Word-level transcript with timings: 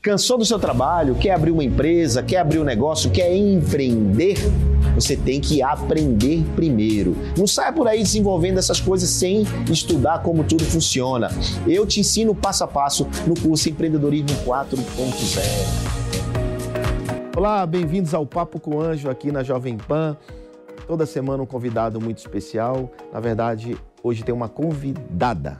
Cansou 0.00 0.38
do 0.38 0.44
seu 0.44 0.60
trabalho? 0.60 1.16
Quer 1.16 1.32
abrir 1.32 1.50
uma 1.50 1.64
empresa? 1.64 2.22
Quer 2.22 2.36
abrir 2.36 2.60
um 2.60 2.64
negócio? 2.64 3.10
Quer 3.10 3.34
empreender? 3.34 4.36
Você 4.94 5.16
tem 5.16 5.40
que 5.40 5.60
aprender 5.60 6.44
primeiro. 6.54 7.16
Não 7.36 7.48
saia 7.48 7.72
por 7.72 7.88
aí 7.88 8.00
desenvolvendo 8.00 8.58
essas 8.58 8.80
coisas 8.80 9.10
sem 9.10 9.42
estudar 9.68 10.22
como 10.22 10.44
tudo 10.44 10.64
funciona. 10.64 11.28
Eu 11.66 11.84
te 11.84 11.98
ensino 11.98 12.32
passo 12.32 12.62
a 12.62 12.68
passo 12.68 13.08
no 13.26 13.34
curso 13.40 13.68
Empreendedorismo 13.68 14.28
4.0. 14.46 14.78
Olá, 17.36 17.66
bem-vindos 17.66 18.14
ao 18.14 18.24
Papo 18.24 18.60
com 18.60 18.76
o 18.76 18.80
Anjo 18.80 19.10
aqui 19.10 19.32
na 19.32 19.42
Jovem 19.42 19.76
Pan. 19.76 20.16
Toda 20.86 21.06
semana 21.06 21.42
um 21.42 21.46
convidado 21.46 22.00
muito 22.00 22.18
especial. 22.18 22.88
Na 23.12 23.18
verdade, 23.18 23.76
hoje 24.00 24.22
tem 24.22 24.32
uma 24.32 24.48
convidada. 24.48 25.58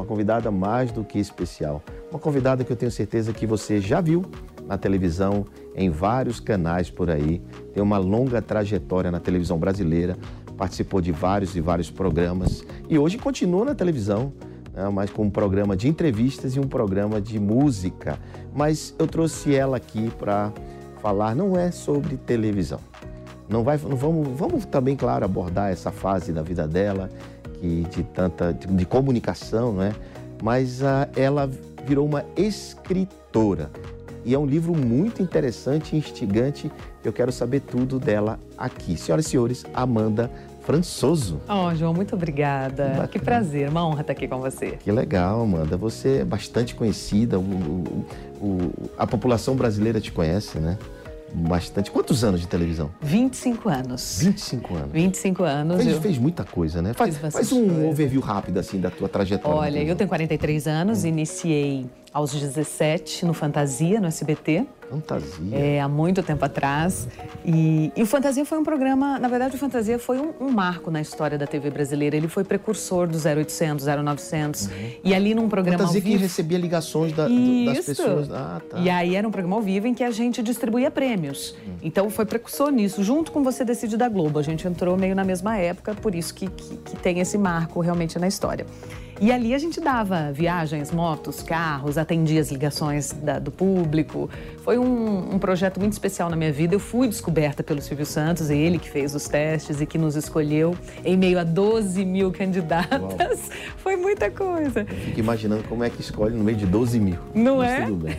Uma 0.00 0.06
convidada 0.06 0.50
mais 0.50 0.90
do 0.90 1.04
que 1.04 1.18
especial 1.18 1.82
uma 2.10 2.18
convidada 2.18 2.64
que 2.64 2.72
eu 2.72 2.76
tenho 2.76 2.90
certeza 2.90 3.32
que 3.32 3.46
você 3.46 3.80
já 3.80 4.00
viu 4.00 4.24
na 4.66 4.76
televisão, 4.76 5.46
em 5.76 5.90
vários 5.90 6.40
canais 6.40 6.90
por 6.90 7.08
aí, 7.10 7.40
tem 7.72 7.82
uma 7.82 7.98
longa 7.98 8.42
trajetória 8.42 9.10
na 9.10 9.20
televisão 9.20 9.58
brasileira, 9.58 10.16
participou 10.56 11.00
de 11.00 11.12
vários 11.12 11.54
e 11.54 11.60
vários 11.60 11.90
programas 11.90 12.64
e 12.88 12.98
hoje 12.98 13.16
continua 13.16 13.64
na 13.64 13.74
televisão, 13.74 14.32
né, 14.72 14.88
mas 14.88 15.10
com 15.10 15.24
um 15.24 15.30
programa 15.30 15.76
de 15.76 15.86
entrevistas 15.86 16.56
e 16.56 16.60
um 16.60 16.66
programa 16.66 17.20
de 17.20 17.38
música. 17.38 18.18
Mas 18.54 18.94
eu 18.98 19.06
trouxe 19.06 19.54
ela 19.54 19.76
aqui 19.76 20.10
para 20.18 20.52
falar, 21.00 21.36
não 21.36 21.56
é 21.56 21.70
sobre 21.70 22.16
televisão. 22.16 22.80
Não 23.48 23.64
vai, 23.64 23.78
não 23.78 23.96
vamos, 23.96 24.28
vamos 24.36 24.64
também, 24.64 24.96
claro, 24.96 25.24
abordar 25.24 25.70
essa 25.70 25.90
fase 25.90 26.32
da 26.32 26.42
vida 26.42 26.68
dela, 26.68 27.08
que 27.60 27.82
de 27.90 28.02
tanta 28.02 28.52
de, 28.52 28.66
de 28.66 28.84
comunicação, 28.84 29.72
não 29.72 29.82
é? 29.82 29.92
Mas 30.42 30.80
uh, 30.80 31.08
ela 31.14 31.48
virou 31.84 32.06
uma 32.06 32.24
escritora. 32.36 33.70
E 34.24 34.34
é 34.34 34.38
um 34.38 34.46
livro 34.46 34.74
muito 34.74 35.22
interessante 35.22 35.94
e 35.94 35.98
instigante. 35.98 36.70
Eu 37.04 37.12
quero 37.12 37.32
saber 37.32 37.60
tudo 37.60 37.98
dela 37.98 38.38
aqui. 38.56 38.96
Senhoras 38.96 39.26
e 39.26 39.30
senhores, 39.30 39.64
Amanda 39.72 40.30
Françoso. 40.62 41.40
Oh, 41.48 41.74
João, 41.74 41.94
muito 41.94 42.14
obrigada. 42.14 43.08
Que, 43.10 43.18
que 43.18 43.24
prazer, 43.24 43.68
uma 43.68 43.86
honra 43.86 44.02
estar 44.02 44.12
aqui 44.12 44.28
com 44.28 44.38
você. 44.38 44.72
Que 44.72 44.92
legal, 44.92 45.42
Amanda. 45.42 45.76
Você 45.76 46.18
é 46.18 46.24
bastante 46.24 46.74
conhecida, 46.74 47.38
o, 47.38 47.42
o, 47.42 48.06
o, 48.40 48.72
a 48.98 49.06
população 49.06 49.56
brasileira 49.56 50.00
te 50.00 50.12
conhece, 50.12 50.58
né? 50.58 50.78
Bastante. 51.34 51.90
Quantos 51.90 52.24
anos 52.24 52.40
de 52.40 52.46
televisão? 52.46 52.90
25 53.00 53.68
anos. 53.68 54.18
25 54.22 54.74
anos. 54.74 54.92
25 54.92 55.42
anos. 55.44 55.76
Fez, 55.82 55.94
eu... 55.94 56.00
fez 56.00 56.18
muita 56.18 56.44
coisa, 56.44 56.82
né? 56.82 56.92
Faz, 56.92 57.16
faz 57.16 57.52
um 57.52 57.66
coisa. 57.68 57.86
overview 57.86 58.20
rápido, 58.20 58.58
assim, 58.58 58.80
da 58.80 58.90
tua 58.90 59.08
trajetória. 59.08 59.58
Olha, 59.58 59.82
eu 59.82 59.96
tenho 59.96 60.08
43 60.08 60.66
anos, 60.66 61.04
hum. 61.04 61.08
iniciei 61.08 61.86
aos 62.12 62.32
17 62.32 63.24
no 63.24 63.32
Fantasia, 63.32 64.00
no 64.00 64.08
SBT. 64.08 64.66
Fantasia? 64.90 65.56
É, 65.56 65.80
há 65.80 65.88
muito 65.88 66.20
tempo 66.20 66.44
atrás. 66.44 67.06
E, 67.44 67.92
e 67.94 68.02
o 68.02 68.06
Fantasia 68.06 68.44
foi 68.44 68.58
um 68.58 68.64
programa, 68.64 69.20
na 69.20 69.28
verdade, 69.28 69.54
o 69.54 69.58
Fantasia 69.58 70.00
foi 70.00 70.18
um, 70.18 70.32
um, 70.40 70.50
marco 70.50 70.90
na 70.90 71.00
história 71.00 71.38
da 71.38 71.46
TV 71.46 71.70
brasileira. 71.70 72.16
Ele 72.16 72.26
foi 72.26 72.42
precursor 72.42 73.06
do 73.06 73.16
0800, 73.16 73.86
0900. 73.86 74.66
Uhum. 74.66 74.72
E 75.04 75.14
ali 75.14 75.32
num 75.32 75.48
programa 75.48 75.78
Fantasia 75.78 76.00
ao 76.00 76.04
vivo... 76.04 76.16
que 76.16 76.22
recebia 76.22 76.58
ligações 76.58 77.12
da, 77.12 77.28
do, 77.28 77.64
das 77.66 77.86
pessoas. 77.86 78.28
Ah, 78.32 78.60
tá. 78.68 78.78
E 78.80 78.90
aí 78.90 79.14
era 79.14 79.26
um 79.26 79.30
programa 79.30 79.56
ao 79.56 79.62
vivo 79.62 79.86
em 79.86 79.94
que 79.94 80.02
a 80.02 80.10
gente 80.10 80.42
distribuía 80.42 80.90
prêmios. 80.90 81.52
Uhum. 81.52 81.76
Então 81.82 82.10
foi 82.10 82.26
precursor 82.26 82.70
nisso, 82.70 83.04
junto 83.04 83.30
com 83.30 83.44
Você 83.44 83.64
Decide 83.64 83.96
da 83.96 84.08
Globo. 84.08 84.40
A 84.40 84.42
gente 84.42 84.66
entrou 84.66 84.96
meio 84.96 85.14
na 85.14 85.22
mesma 85.22 85.56
época, 85.56 85.94
por 85.94 86.16
isso 86.16 86.34
que, 86.34 86.50
que, 86.50 86.76
que 86.78 86.96
tem 86.96 87.20
esse 87.20 87.38
marco 87.38 87.78
realmente 87.80 88.18
na 88.18 88.26
história. 88.26 88.66
E 89.20 89.30
ali 89.30 89.54
a 89.54 89.58
gente 89.58 89.80
dava 89.82 90.32
viagens, 90.32 90.90
motos, 90.90 91.42
carros, 91.42 91.98
atendia 91.98 92.40
as 92.40 92.50
ligações 92.50 93.12
da, 93.12 93.38
do 93.38 93.50
público. 93.50 94.30
Foi 94.64 94.78
um, 94.78 95.34
um, 95.34 95.38
projeto 95.38 95.78
muito 95.78 95.92
especial 95.92 96.30
na 96.30 96.36
minha 96.36 96.50
vida. 96.50 96.74
Eu 96.74 96.80
fui 96.80 97.06
descoberta 97.06 97.62
pelo 97.62 97.82
Silvio 97.82 98.06
Santos, 98.06 98.48
ele 98.48 98.78
que 98.78 98.88
fez 98.88 99.14
os 99.14 99.28
testes 99.28 99.78
e 99.80 99.84
que 99.84 99.98
nos 99.98 100.16
escolheu 100.16 100.74
em 101.04 101.18
meio 101.18 101.38
a 101.38 101.44
12 101.44 102.02
mil 102.02 102.32
candidatas. 102.32 103.00
Uau. 103.00 103.58
Foi 103.76 103.96
muita 103.96 104.30
coisa. 104.30 104.80
Eu 104.80 104.96
fico 104.96 105.20
imaginando 105.20 105.64
como 105.64 105.84
é 105.84 105.90
que 105.90 106.00
escolhe 106.00 106.34
no 106.34 106.42
meio 106.42 106.56
de 106.56 106.64
12 106.64 106.98
mil. 106.98 107.18
Não 107.34 107.58
Mas 107.58 107.70
é? 107.70 107.84
Tudo 107.84 107.96
bem. 107.96 108.16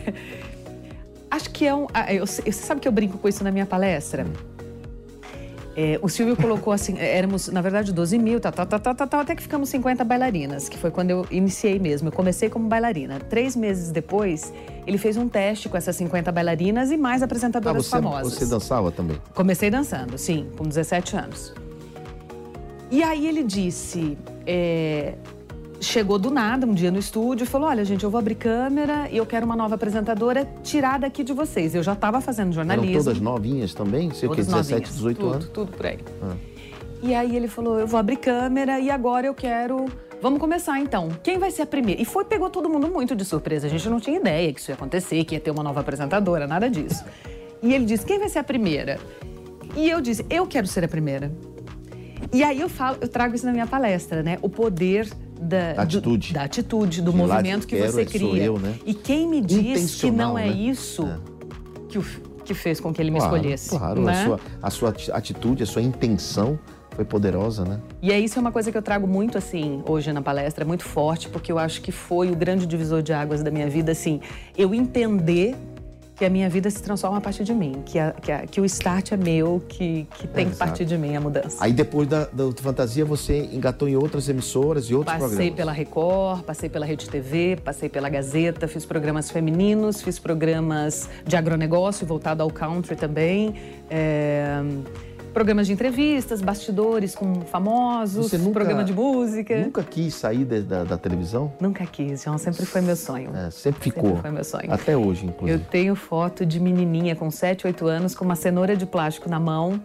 Acho 1.28 1.50
que 1.50 1.66
é 1.66 1.74
um. 1.74 1.86
Eu, 2.10 2.26
você 2.26 2.52
sabe 2.52 2.80
que 2.80 2.86
eu 2.86 2.92
brinco 2.92 3.18
com 3.18 3.26
isso 3.26 3.42
na 3.42 3.50
minha 3.50 3.66
palestra? 3.66 4.24
Hum. 4.24 4.51
É, 5.74 5.98
o 6.02 6.08
Silvio 6.08 6.36
colocou 6.36 6.72
assim, 6.72 6.98
éramos, 6.98 7.48
na 7.48 7.62
verdade, 7.62 7.92
12 7.92 8.18
mil, 8.18 8.38
tal, 8.38 8.52
tal, 8.52 8.66
tal, 8.66 8.80
tal, 8.80 8.94
tal, 8.94 9.20
até 9.20 9.34
que 9.34 9.42
ficamos 9.42 9.70
50 9.70 10.04
bailarinas, 10.04 10.68
que 10.68 10.76
foi 10.76 10.90
quando 10.90 11.10
eu 11.10 11.26
iniciei 11.30 11.78
mesmo. 11.78 12.08
Eu 12.08 12.12
comecei 12.12 12.50
como 12.50 12.68
bailarina. 12.68 13.18
Três 13.18 13.56
meses 13.56 13.90
depois, 13.90 14.52
ele 14.86 14.98
fez 14.98 15.16
um 15.16 15.28
teste 15.28 15.68
com 15.68 15.76
essas 15.76 15.96
50 15.96 16.30
bailarinas 16.30 16.90
e 16.90 16.96
mais 16.96 17.22
apresentadoras 17.22 17.86
ah, 17.86 17.88
você, 17.88 17.90
famosas. 17.90 18.34
Você 18.34 18.46
dançava 18.46 18.90
também? 18.90 19.16
Comecei 19.34 19.70
dançando, 19.70 20.18
sim, 20.18 20.50
com 20.58 20.64
17 20.64 21.16
anos. 21.16 21.54
E 22.90 23.02
aí 23.02 23.26
ele 23.26 23.42
disse: 23.42 24.18
é, 24.46 25.14
chegou 25.82 26.18
do 26.18 26.30
nada 26.30 26.66
um 26.66 26.72
dia 26.72 26.90
no 26.90 26.98
estúdio 26.98 27.44
e 27.44 27.46
falou: 27.46 27.68
Olha, 27.68 27.84
gente, 27.84 28.04
eu 28.04 28.10
vou 28.10 28.18
abrir 28.18 28.36
câmera 28.36 29.08
e 29.10 29.16
eu 29.16 29.26
quero 29.26 29.44
uma 29.44 29.56
nova 29.56 29.74
apresentadora 29.74 30.48
tirar 30.62 30.98
daqui 30.98 31.22
de 31.22 31.32
vocês. 31.32 31.74
Eu 31.74 31.82
já 31.82 31.92
estava 31.92 32.20
fazendo 32.20 32.52
jornalismo. 32.52 32.92
Eram 32.92 33.04
todas 33.04 33.20
novinhas 33.20 33.74
também? 33.74 34.10
Sei 34.12 34.28
todas 34.28 34.46
que 34.46 34.52
17, 34.52 34.72
novinhas, 34.72 34.94
18 34.94 35.18
tudo, 35.18 35.32
anos? 35.32 35.48
Tudo 35.48 35.72
por 35.72 35.86
aí. 35.86 35.98
Ah. 36.22 36.34
E 37.02 37.14
aí 37.14 37.36
ele 37.36 37.48
falou: 37.48 37.78
Eu 37.78 37.86
vou 37.86 37.98
abrir 37.98 38.16
câmera 38.16 38.78
e 38.78 38.90
agora 38.90 39.26
eu 39.26 39.34
quero. 39.34 39.86
Vamos 40.20 40.38
começar 40.38 40.78
então. 40.78 41.08
Quem 41.22 41.36
vai 41.36 41.50
ser 41.50 41.62
a 41.62 41.66
primeira? 41.66 42.00
E 42.00 42.04
foi, 42.04 42.24
pegou 42.24 42.48
todo 42.48 42.68
mundo 42.68 42.86
muito 42.86 43.16
de 43.16 43.24
surpresa. 43.24 43.66
A 43.66 43.70
gente 43.70 43.88
não 43.88 43.98
tinha 43.98 44.18
ideia 44.18 44.52
que 44.52 44.60
isso 44.60 44.70
ia 44.70 44.76
acontecer, 44.76 45.24
que 45.24 45.34
ia 45.34 45.40
ter 45.40 45.50
uma 45.50 45.64
nova 45.64 45.80
apresentadora, 45.80 46.46
nada 46.46 46.70
disso. 46.70 47.04
E 47.60 47.74
ele 47.74 47.84
disse: 47.84 48.06
Quem 48.06 48.18
vai 48.18 48.28
ser 48.28 48.38
a 48.38 48.44
primeira? 48.44 49.00
E 49.76 49.90
eu 49.90 50.00
disse: 50.00 50.24
Eu 50.30 50.46
quero 50.46 50.66
ser 50.66 50.84
a 50.84 50.88
primeira. 50.88 51.32
E 52.32 52.42
aí 52.42 52.60
eu 52.60 52.68
falo, 52.68 52.98
eu 53.00 53.08
trago 53.08 53.34
isso 53.34 53.44
na 53.44 53.52
minha 53.52 53.66
palestra, 53.66 54.22
né? 54.22 54.38
O 54.40 54.48
poder 54.48 55.06
da, 55.42 55.72
da 55.74 55.82
atitude, 55.82 56.28
do, 56.28 56.34
da 56.34 56.42
atitude, 56.42 57.02
do 57.02 57.12
movimento 57.12 57.66
que, 57.66 57.76
você 57.76 58.04
cria. 58.04 58.44
Eu, 58.44 58.58
né? 58.58 58.74
E 58.86 58.94
quem 58.94 59.28
me 59.28 59.40
diz 59.40 60.00
que 60.00 60.10
não 60.10 60.38
é 60.38 60.46
né? 60.46 60.52
isso 60.52 61.04
é. 61.04 61.18
Que, 61.88 61.98
o, 61.98 62.04
que 62.44 62.54
fez 62.54 62.80
com 62.80 62.92
que 62.92 63.02
ele 63.02 63.10
me 63.10 63.18
claro, 63.18 63.36
escolhesse? 63.36 63.70
Claro, 63.70 64.02
né? 64.02 64.12
a, 64.12 64.24
sua, 64.24 64.40
a 64.62 64.70
sua 64.70 65.16
atitude, 65.16 65.62
a 65.62 65.66
sua 65.66 65.82
intenção 65.82 66.58
foi 66.94 67.04
poderosa, 67.04 67.64
né? 67.64 67.80
E 68.00 68.12
é 68.12 68.20
isso 68.20 68.38
é 68.38 68.40
uma 68.40 68.52
coisa 68.52 68.70
que 68.70 68.76
eu 68.76 68.82
trago 68.82 69.06
muito 69.06 69.38
assim 69.38 69.82
hoje 69.86 70.12
na 70.12 70.22
palestra, 70.22 70.64
muito 70.64 70.84
forte, 70.84 71.28
porque 71.28 71.50
eu 71.50 71.58
acho 71.58 71.80
que 71.80 71.90
foi 71.90 72.30
o 72.30 72.36
grande 72.36 72.66
divisor 72.66 73.02
de 73.02 73.12
águas 73.12 73.42
da 73.42 73.50
minha 73.50 73.68
vida, 73.68 73.92
assim, 73.92 74.20
eu 74.56 74.74
entender 74.74 75.56
que 76.22 76.26
a 76.26 76.30
minha 76.30 76.48
vida 76.48 76.70
se 76.70 76.80
transforma 76.80 77.18
a 77.18 77.20
partir 77.20 77.42
de 77.42 77.52
mim, 77.52 77.82
que, 77.84 77.98
a, 77.98 78.12
que, 78.12 78.30
a, 78.30 78.46
que 78.46 78.60
o 78.60 78.64
start 78.64 79.10
é 79.10 79.16
meu, 79.16 79.60
que, 79.68 80.06
que 80.16 80.28
tem 80.28 80.46
é, 80.46 80.50
que 80.50 80.56
partir 80.56 80.84
de 80.84 80.96
mim 80.96 81.16
a 81.16 81.20
mudança. 81.20 81.56
Aí 81.58 81.72
depois 81.72 82.06
da, 82.06 82.26
da 82.26 82.52
Fantasia 82.58 83.04
você 83.04 83.40
engatou 83.52 83.88
em 83.88 83.96
outras 83.96 84.28
emissoras 84.28 84.84
e 84.84 84.94
outros 84.94 85.06
passei 85.06 85.18
programas? 85.18 85.36
Passei 85.36 85.50
pela 85.50 85.72
Record, 85.72 86.42
passei 86.44 86.68
pela 86.68 86.86
Rede 86.86 87.10
TV, 87.10 87.58
passei 87.64 87.88
pela 87.88 88.08
Gazeta, 88.08 88.68
fiz 88.68 88.86
programas 88.86 89.32
femininos, 89.32 90.00
fiz 90.00 90.20
programas 90.20 91.08
de 91.26 91.34
agronegócio 91.34 92.06
voltado 92.06 92.40
ao 92.40 92.50
country 92.52 92.94
também. 92.94 93.56
É 93.90 94.62
programas 95.32 95.66
de 95.66 95.72
entrevistas, 95.72 96.40
bastidores 96.40 97.14
com 97.14 97.40
famosos, 97.42 98.32
nunca, 98.32 98.52
programa 98.52 98.84
de 98.84 98.92
música. 98.92 99.58
Nunca 99.58 99.82
quis 99.82 100.14
sair 100.14 100.44
de, 100.44 100.62
da, 100.62 100.84
da, 100.84 100.98
televisão? 100.98 101.52
Nunca 101.60 101.84
quis, 101.86 102.22
João. 102.22 102.38
Sempre 102.38 102.66
foi 102.66 102.80
meu 102.80 102.96
sonho. 102.96 103.34
É, 103.34 103.50
sempre 103.50 103.82
ficou. 103.82 104.02
Sempre 104.02 104.22
foi 104.22 104.30
meu 104.30 104.44
sonho. 104.44 104.72
Até 104.72 104.96
hoje, 104.96 105.26
inclusive. 105.26 105.60
Eu 105.60 105.64
tenho 105.70 105.94
foto 105.96 106.44
de 106.44 106.60
menininha 106.60 107.16
com 107.16 107.30
7, 107.30 107.66
8 107.66 107.86
anos 107.86 108.14
com 108.14 108.24
uma 108.24 108.36
cenoura 108.36 108.76
de 108.76 108.86
plástico 108.86 109.28
na 109.28 109.40
mão 109.40 109.80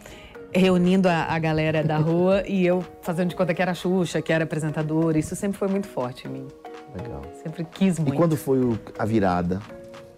reunindo 0.53 1.09
a, 1.09 1.25
a, 1.25 1.39
galera 1.39 1.83
da 1.83 1.97
rua 1.97 2.43
e 2.47 2.65
eu 2.65 2.83
fazendo 3.01 3.29
de 3.29 3.35
conta 3.35 3.53
que 3.53 3.61
era 3.61 3.73
Xuxa, 3.73 4.21
que 4.21 4.31
era 4.31 4.43
apresentadora. 4.43 5.17
Isso 5.17 5.35
sempre 5.35 5.57
foi 5.57 5.67
muito 5.67 5.87
forte 5.87 6.27
em 6.27 6.31
mim. 6.31 6.47
Legal. 6.95 7.21
Sempre 7.43 7.65
quis 7.65 7.99
muito. 7.99 8.13
E 8.13 8.17
quando 8.17 8.37
foi 8.37 8.59
o, 8.59 8.79
a 8.97 9.05
virada 9.05 9.61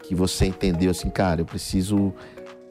que 0.04 0.16
você 0.16 0.46
entendeu 0.46 0.92
assim, 0.92 1.10
cara, 1.10 1.42
eu 1.42 1.46
preciso 1.46 2.14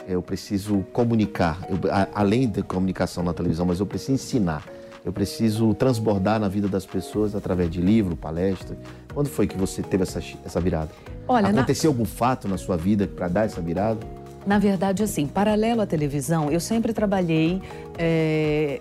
eu 0.09 0.23
preciso 0.23 0.79
comunicar, 0.93 1.61
eu, 1.69 1.79
a, 1.93 2.09
além 2.15 2.49
da 2.49 2.63
comunicação 2.63 3.23
na 3.23 3.35
televisão, 3.35 3.67
mas 3.67 3.79
eu 3.79 3.87
preciso 3.87 4.13
ensinar. 4.13 4.65
Eu 5.05 5.13
preciso 5.13 5.73
transbordar 5.75 6.41
na 6.41 6.49
vida 6.49 6.67
das 6.67 6.85
pessoas 6.85 7.35
através 7.35 7.71
de 7.71 7.81
livro, 7.81 8.17
palestra. 8.17 8.77
Quando 9.15 9.29
foi 9.29 9.47
que 9.47 9.57
você 9.57 9.83
teve 9.83 10.03
essa, 10.03 10.21
essa 10.45 10.61
virada? 10.61 10.91
Olha, 11.27 11.49
Aconteceu 11.49 11.91
na... 11.91 11.95
algum 11.95 12.05
fato 12.05 12.49
na 12.49 12.57
sua 12.57 12.77
vida 12.77 13.07
para 13.07 13.29
dar 13.29 13.45
essa 13.45 13.61
virada? 13.61 14.01
Na 14.47 14.59
verdade, 14.59 15.03
assim, 15.03 15.27
paralelo 15.27 15.83
à 15.83 15.87
televisão, 15.87 16.51
eu 16.51 16.59
sempre 16.59 16.93
trabalhei 16.93 17.61
é, 17.99 18.81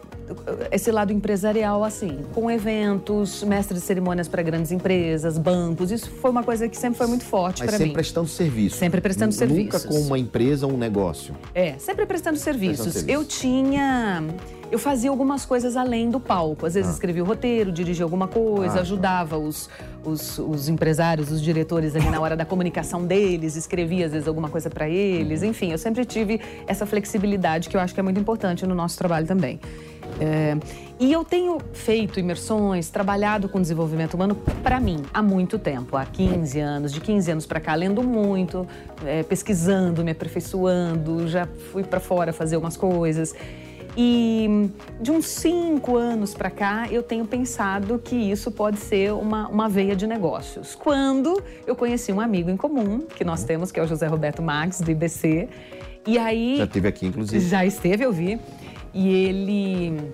esse 0.72 0.92
lado 0.92 1.14
empresarial, 1.14 1.84
assim, 1.84 2.20
com 2.34 2.50
eventos, 2.50 3.44
mestre 3.44 3.76
de 3.76 3.82
cerimônias 3.82 4.28
para 4.28 4.42
grandes 4.42 4.72
empresas, 4.72 5.38
bancos. 5.38 5.92
Isso 5.92 6.10
foi 6.10 6.32
uma 6.32 6.44
coisa 6.44 6.68
que 6.68 6.78
sempre 6.78 6.98
foi 6.98 7.08
muito 7.08 7.24
forte 7.24 7.64
para 7.64 7.74
mim. 7.74 7.78
sempre 7.78 7.94
prestando 7.94 8.28
serviço. 8.28 8.78
Sempre 8.78 9.02
prestando 9.02 9.34
Nunca 9.34 9.48
serviços. 9.48 9.84
Nunca 9.86 9.96
com 9.96 10.02
uma 10.02 10.20
empresa 10.20 10.66
ou 10.66 10.74
um 10.74 10.78
negócio. 10.78 11.36
É, 11.54 11.78
sempre 11.78 12.06
prestando 12.06 12.38
serviços. 12.38 12.86
Prestando 12.86 13.06
serviço. 13.06 13.20
Eu 13.20 13.26
tinha 13.26 14.24
eu 14.72 14.78
fazia 14.78 15.10
algumas 15.10 15.46
coisas 15.46 15.78
além 15.78 16.10
do 16.10 16.20
palco. 16.20 16.66
Às 16.66 16.74
vezes 16.74 16.90
ah. 16.90 16.94
escrevia 16.94 17.24
o 17.24 17.26
roteiro, 17.26 17.72
dirigia 17.72 18.04
alguma 18.04 18.28
coisa, 18.28 18.74
ah, 18.74 18.76
tá. 18.76 18.82
ajudava 18.82 19.38
os, 19.38 19.70
os, 20.04 20.38
os, 20.40 20.68
empresários, 20.68 21.32
os 21.32 21.42
diretores 21.42 21.96
ali 21.96 22.10
na 22.10 22.20
hora 22.20 22.36
da 22.36 22.46
comunicação 22.46 23.06
deles, 23.06 23.56
escrevia 23.56 24.06
às 24.06 24.12
vezes 24.12 24.28
alguma 24.28 24.50
coisa 24.50 24.70
para 24.70 24.90
eles. 24.90 25.42
Uhum. 25.42 25.50
Enfim, 25.50 25.72
eu 25.72 25.78
sempre 25.78 26.04
tive 26.06 26.42
essa 26.68 26.86
flexibilidade 26.86 27.70
que 27.70 27.78
eu 27.78 27.82
acho 27.82 27.94
que 27.94 28.00
é 28.00 28.04
muito 28.04 28.20
importante 28.20 28.66
no 28.66 28.76
nosso 28.76 28.98
trabalho 28.98 29.26
também. 29.26 29.60
É, 30.20 30.58
e 31.00 31.12
eu 31.12 31.24
tenho 31.24 31.60
feito 31.74 32.20
imersões, 32.20 32.90
trabalhado 32.90 33.48
com 33.48 33.62
desenvolvimento 33.62 34.16
humano 34.16 34.36
para 34.64 34.80
mim 34.80 35.04
há 35.14 35.22
muito 35.22 35.60
tempo, 35.60 35.96
há 35.96 36.06
15 36.06 36.60
anos, 36.60 36.92
de 36.92 37.00
15 37.00 37.32
anos 37.32 37.46
para 37.46 37.60
cá, 37.60 37.76
lendo 37.76 38.02
muito, 38.02 38.68
é, 39.06 39.22
pesquisando, 39.22 40.04
me 40.04 40.12
aperfeiçoando, 40.12 41.28
já 41.28 41.48
fui 41.72 41.84
para 41.84 42.00
fora 42.00 42.34
fazer 42.34 42.56
algumas 42.56 42.76
coisas. 42.76 43.36
E 44.00 44.70
de 45.02 45.12
uns 45.12 45.28
cinco 45.28 45.98
anos 45.98 46.36
para 46.36 46.52
cá, 46.52 46.88
eu 46.92 47.02
tenho 47.02 47.26
pensado 47.26 47.98
que 47.98 48.16
isso 48.16 48.52
pode 48.52 48.78
ser 48.78 49.12
uma, 49.14 49.48
uma 49.48 49.68
veia 49.68 49.96
de 49.96 50.06
negócios. 50.06 50.76
Quando 50.76 51.42
eu 51.66 51.76
conheci 51.76 52.14
um 52.14 52.22
amigo 52.22 52.52
em 52.52 52.56
comum 52.56 53.00
que 53.00 53.24
nós 53.24 53.44
temos, 53.44 53.72
que 53.72 53.80
é 53.80 53.84
o 53.84 53.88
José 53.88 54.06
Roberto 54.06 54.40
Marques, 54.40 54.82
do 54.82 54.92
IBC. 54.92 55.50
E 56.06 56.18
aí. 56.20 56.58
Já 56.58 56.66
esteve 56.66 56.88
aqui, 56.88 57.08
inclusive. 57.08 57.48
Já 57.48 57.66
esteve, 57.66 58.04
eu 58.04 58.14
vi. 58.14 58.40
E 58.98 59.08
ele 59.08 60.12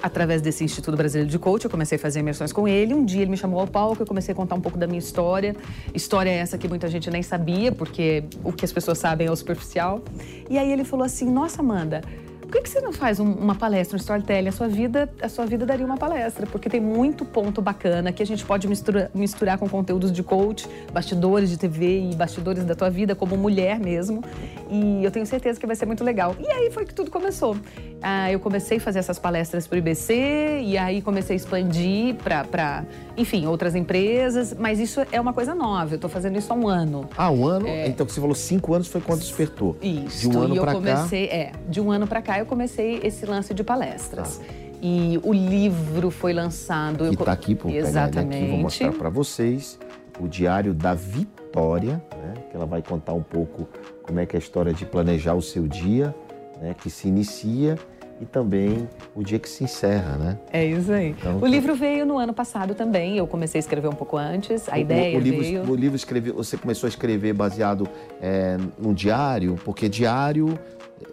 através 0.00 0.40
desse 0.40 0.62
Instituto 0.62 0.96
Brasileiro 0.96 1.28
de 1.28 1.36
Coach, 1.40 1.64
eu 1.64 1.70
comecei 1.70 1.96
a 1.96 1.98
fazer 1.98 2.20
imersões 2.20 2.52
com 2.52 2.68
ele. 2.68 2.94
Um 2.94 3.04
dia 3.04 3.22
ele 3.22 3.32
me 3.32 3.36
chamou 3.36 3.58
ao 3.58 3.66
palco, 3.66 4.00
eu 4.00 4.06
comecei 4.06 4.32
a 4.32 4.36
contar 4.36 4.54
um 4.54 4.60
pouco 4.60 4.78
da 4.78 4.86
minha 4.86 5.00
história. 5.00 5.56
História 5.92 6.30
essa 6.30 6.56
que 6.56 6.68
muita 6.68 6.86
gente 6.86 7.10
nem 7.10 7.24
sabia, 7.24 7.72
porque 7.72 8.22
o 8.44 8.52
que 8.52 8.64
as 8.64 8.72
pessoas 8.72 8.98
sabem 8.98 9.26
é 9.26 9.30
o 9.32 9.34
superficial. 9.34 10.00
E 10.48 10.56
aí 10.56 10.70
ele 10.70 10.84
falou 10.84 11.04
assim: 11.04 11.28
Nossa, 11.28 11.60
Amanda 11.60 12.02
por 12.48 12.52
que, 12.52 12.62
que 12.62 12.70
você 12.70 12.80
não 12.80 12.94
faz 12.94 13.20
um, 13.20 13.30
uma 13.30 13.54
palestra, 13.54 13.94
um 13.94 14.00
storytelling? 14.00 14.48
A 14.48 14.52
sua, 14.52 14.68
vida, 14.68 15.06
a 15.20 15.28
sua 15.28 15.44
vida 15.44 15.66
daria 15.66 15.84
uma 15.84 15.98
palestra, 15.98 16.46
porque 16.46 16.70
tem 16.70 16.80
muito 16.80 17.22
ponto 17.22 17.60
bacana 17.60 18.10
que 18.10 18.22
a 18.22 18.26
gente 18.26 18.42
pode 18.42 18.66
mistura, 18.66 19.10
misturar 19.14 19.58
com 19.58 19.68
conteúdos 19.68 20.10
de 20.10 20.22
coach, 20.22 20.66
bastidores 20.90 21.50
de 21.50 21.58
TV 21.58 22.10
e 22.10 22.14
bastidores 22.14 22.64
da 22.64 22.74
tua 22.74 22.88
vida 22.88 23.14
como 23.14 23.36
mulher 23.36 23.78
mesmo. 23.78 24.24
E 24.70 25.04
eu 25.04 25.10
tenho 25.10 25.26
certeza 25.26 25.60
que 25.60 25.66
vai 25.66 25.76
ser 25.76 25.84
muito 25.84 26.02
legal. 26.02 26.34
E 26.40 26.50
aí 26.50 26.70
foi 26.70 26.86
que 26.86 26.94
tudo 26.94 27.10
começou. 27.10 27.54
Ah, 28.00 28.32
eu 28.32 28.40
comecei 28.40 28.78
a 28.78 28.80
fazer 28.80 29.00
essas 29.00 29.18
palestras 29.18 29.66
para 29.66 29.76
o 29.76 29.78
IBC 29.78 30.62
e 30.64 30.78
aí 30.78 31.02
comecei 31.02 31.34
a 31.34 31.36
expandir 31.36 32.14
para, 32.14 32.86
enfim, 33.14 33.46
outras 33.46 33.74
empresas. 33.74 34.56
Mas 34.58 34.80
isso 34.80 35.02
é 35.12 35.20
uma 35.20 35.34
coisa 35.34 35.54
nova. 35.54 35.92
Eu 35.92 35.96
estou 35.96 36.08
fazendo 36.08 36.38
isso 36.38 36.50
há 36.50 36.56
um 36.56 36.66
ano. 36.66 37.10
Ah, 37.14 37.30
um 37.30 37.46
ano? 37.46 37.66
É... 37.66 37.88
Então 37.88 38.08
você 38.08 38.18
falou 38.18 38.34
cinco 38.34 38.72
anos 38.72 38.88
foi 38.88 39.02
quando 39.02 39.20
despertou. 39.20 39.76
Isso. 39.82 40.30
De 40.30 40.34
um 40.34 40.40
ano 40.40 40.54
para 40.62 40.80
cá. 40.80 41.08
É, 41.12 41.52
de 41.68 41.80
um 41.80 41.90
ano 41.90 42.06
para 42.06 42.22
cá 42.22 42.37
eu 42.38 42.46
comecei 42.46 43.00
esse 43.02 43.26
lance 43.26 43.52
de 43.52 43.64
palestras. 43.64 44.40
Ah. 44.42 44.68
E 44.80 45.18
o 45.24 45.32
livro 45.32 46.10
foi 46.10 46.32
lançado. 46.32 47.08
Que 47.08 47.14
está 47.14 47.32
aqui, 47.32 47.54
por 47.54 47.70
Exatamente. 47.70 48.42
Aqui, 48.42 48.50
vou 48.50 48.58
mostrar 48.58 48.92
para 48.92 49.08
vocês 49.08 49.78
o 50.20 50.28
Diário 50.28 50.72
da 50.72 50.94
Vitória, 50.94 52.02
né? 52.16 52.34
que 52.50 52.56
ela 52.56 52.66
vai 52.66 52.82
contar 52.82 53.12
um 53.12 53.22
pouco 53.22 53.68
como 54.02 54.20
é 54.20 54.26
que 54.26 54.36
é 54.36 54.38
a 54.38 54.40
história 54.40 54.72
de 54.72 54.84
planejar 54.84 55.34
o 55.34 55.42
seu 55.42 55.66
dia, 55.66 56.14
né? 56.60 56.74
que 56.74 56.90
se 56.90 57.08
inicia 57.08 57.76
e 58.20 58.26
também 58.26 58.88
o 59.14 59.22
dia 59.22 59.38
que 59.38 59.48
se 59.48 59.64
encerra, 59.64 60.16
né? 60.16 60.38
É 60.52 60.64
isso 60.64 60.92
aí. 60.92 61.10
Então, 61.10 61.38
o 61.40 61.46
livro 61.46 61.74
veio 61.74 62.04
no 62.04 62.18
ano 62.18 62.34
passado 62.34 62.74
também, 62.74 63.16
eu 63.16 63.26
comecei 63.26 63.58
a 63.58 63.60
escrever 63.60 63.88
um 63.88 63.94
pouco 63.94 64.16
antes, 64.16 64.68
a 64.68 64.74
o, 64.74 64.78
ideia 64.78 65.16
o, 65.16 65.20
o 65.20 65.22
livro, 65.22 65.40
veio... 65.40 65.70
O 65.70 65.74
livro 65.76 65.96
escreve, 65.96 66.32
você 66.32 66.56
começou 66.56 66.88
a 66.88 66.90
escrever 66.90 67.32
baseado 67.32 67.88
é, 68.20 68.56
num 68.76 68.92
diário, 68.92 69.56
porque 69.64 69.88
diário 69.88 70.58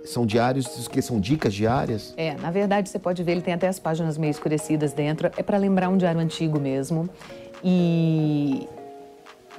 são 0.04 0.26
diários 0.26 0.88
que 0.88 1.02
são 1.02 1.20
dicas 1.20 1.54
diárias? 1.54 2.14
É, 2.18 2.36
na 2.36 2.52
verdade 2.52 2.90
você 2.90 3.00
pode 3.00 3.24
ver, 3.24 3.34
ele 3.34 3.42
tem 3.42 3.54
até 3.54 3.68
as 3.68 3.80
páginas 3.80 4.18
meio 4.18 4.32
escurecidas 4.32 4.94
dentro. 4.94 5.32
É 5.38 5.44
para 5.44 5.58
lembrar 5.58 5.90
um 5.90 5.98
diário 5.98 6.20
antigo 6.20 6.60
mesmo. 6.60 7.10
E, 7.64 8.68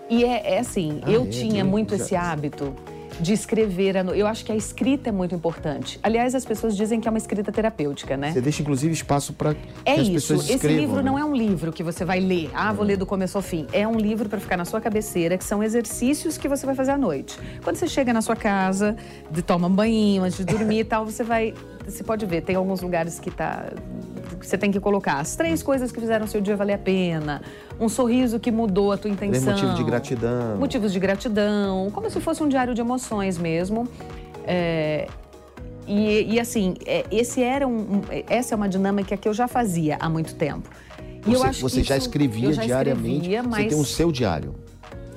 e 0.09 0.25
é, 0.25 0.55
é 0.55 0.59
assim, 0.59 1.01
ah, 1.05 1.11
eu 1.11 1.25
é, 1.25 1.27
tinha 1.27 1.65
muito 1.65 1.95
esse 1.95 2.15
hábito 2.15 2.75
de 3.21 3.33
escrever. 3.33 3.97
Eu 4.15 4.27
acho 4.27 4.45
que 4.45 4.53
a 4.53 4.57
escrita 4.57 5.09
é 5.09 5.13
muito 5.13 5.35
importante. 5.35 5.99
Aliás, 6.03 6.35
as 6.35 6.45
pessoas 6.45 6.77
dizem 6.77 7.01
que 7.01 7.09
é 7.09 7.11
uma 7.11 7.19
escrita 7.19 7.51
terapêutica, 7.51 8.17
né? 8.17 8.33
Você 8.33 8.41
deixa, 8.41 8.63
inclusive, 8.63 8.93
espaço 8.93 9.33
para 9.33 9.51
é 9.85 9.95
que 9.95 10.01
as 10.01 10.07
isso. 10.09 10.13
pessoas 10.13 10.41
escrevam. 10.43 10.71
Esse 10.71 10.81
livro 10.81 10.97
né? 10.97 11.03
não 11.03 11.19
é 11.19 11.25
um 11.25 11.35
livro 11.35 11.73
que 11.73 11.83
você 11.83 12.05
vai 12.05 12.21
ler. 12.21 12.51
Ah, 12.55 12.73
vou 12.73 12.85
ler 12.85 12.97
do 12.97 13.07
começo 13.07 13.37
ao 13.37 13.43
fim. 13.43 13.67
É 13.73 13.87
um 13.87 13.97
livro 13.97 14.29
para 14.29 14.41
ficar 14.41 14.57
na 14.57 14.65
sua 14.65 14.81
cabeceira, 14.81 15.39
que 15.39 15.45
são 15.45 15.63
exercícios 15.63 16.37
que 16.37 16.49
você 16.49 16.67
vai 16.67 16.75
fazer 16.75 16.93
à 16.93 16.99
noite. 16.99 17.39
Quando 17.63 17.77
você 17.77 17.89
chega 17.89 18.13
na 18.13 18.23
sua 18.23 18.37
casa, 18.37 18.97
de, 19.31 19.43
toma 19.43 19.67
um 19.69 19.75
banho 19.75 20.23
antes 20.23 20.39
de 20.39 20.45
dormir 20.45 20.81
e 20.81 20.85
tal, 20.85 21.05
você 21.05 21.23
vai... 21.23 21.55
Você 21.87 22.03
pode 22.03 22.27
ver, 22.27 22.43
tem 22.43 22.57
alguns 22.57 22.81
lugares 22.81 23.21
que 23.21 23.31
tá 23.31 23.67
que 24.16 24.16
você 24.41 24.59
tem 24.59 24.71
que 24.71 24.81
colocar 24.81 25.19
as 25.19 25.37
três 25.37 25.63
coisas 25.63 25.93
que 25.93 26.01
fizeram 26.01 26.27
seu 26.27 26.41
dia 26.41 26.57
valer 26.57 26.75
a 26.75 26.79
pena, 26.79 27.43
um 27.81 27.89
sorriso 27.89 28.39
que 28.39 28.51
mudou 28.51 28.93
a 28.93 28.97
tua 28.97 29.11
intenção. 29.11 29.53
Motivo 29.53 29.75
de 29.75 29.85
gratidão. 29.85 30.57
Motivos 30.57 30.93
de 30.93 30.99
gratidão, 30.99 31.91
como 31.93 32.11
se 32.11 32.21
fosse 32.21 32.43
um 32.43 32.49
diário 32.49 32.75
de 32.75 32.81
emoções 32.81 33.39
mesmo. 33.39 33.89
É, 34.47 35.09
e, 35.87 36.35
e, 36.35 36.41
assim, 36.41 36.75
é, 36.85 37.05
esse 37.11 37.43
era 37.43 37.67
um, 37.67 38.03
essa 38.29 38.55
é 38.55 38.57
uma 38.57 38.69
dinâmica 38.69 39.17
que 39.17 39.29
eu 39.29 39.33
já 39.33 39.47
fazia 39.47 39.97
há 40.01 40.09
muito 40.09 40.35
tempo. 40.35 40.69
E 41.27 41.31
você, 41.31 41.37
eu 41.37 41.43
acho 41.45 41.61
você 41.61 41.83
já 41.83 41.97
escrevia 41.97 42.53
já 42.53 42.63
diariamente? 42.63 43.17
Escrevia, 43.17 43.43
mas... 43.43 43.65
Você 43.65 43.69
tem 43.69 43.81
o 43.81 43.85
seu 43.85 44.13
diário? 44.13 44.55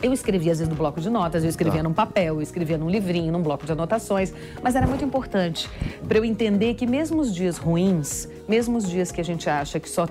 Eu 0.02 0.14
escrevia 0.14 0.54
às 0.54 0.60
vezes 0.60 0.70
no 0.70 0.76
bloco 0.76 1.02
de 1.02 1.10
notas, 1.10 1.44
eu 1.44 1.50
escrevia 1.50 1.82
tá. 1.82 1.84
num 1.84 1.94
papel, 1.94 2.36
eu 2.36 2.42
escrevia 2.42 2.78
num 2.78 2.90
livrinho, 2.90 3.32
num 3.32 3.42
bloco 3.42 3.66
de 3.66 3.72
anotações, 3.72 4.34
mas 4.64 4.76
era 4.76 4.88
muito 4.88 5.04
importante 5.04 5.70
para 6.08 6.18
eu 6.18 6.26
entender 6.26 6.74
que 6.76 6.88
mesmo 6.88 7.20
os 7.20 7.36
dias 7.36 7.58
ruins, 7.58 8.28
mesmo 8.48 8.78
os 8.78 8.88
dias 8.88 9.12
que 9.12 9.20
a 9.20 9.24
gente 9.24 9.50
acha 9.50 9.80
que 9.80 9.90
só 9.90 10.08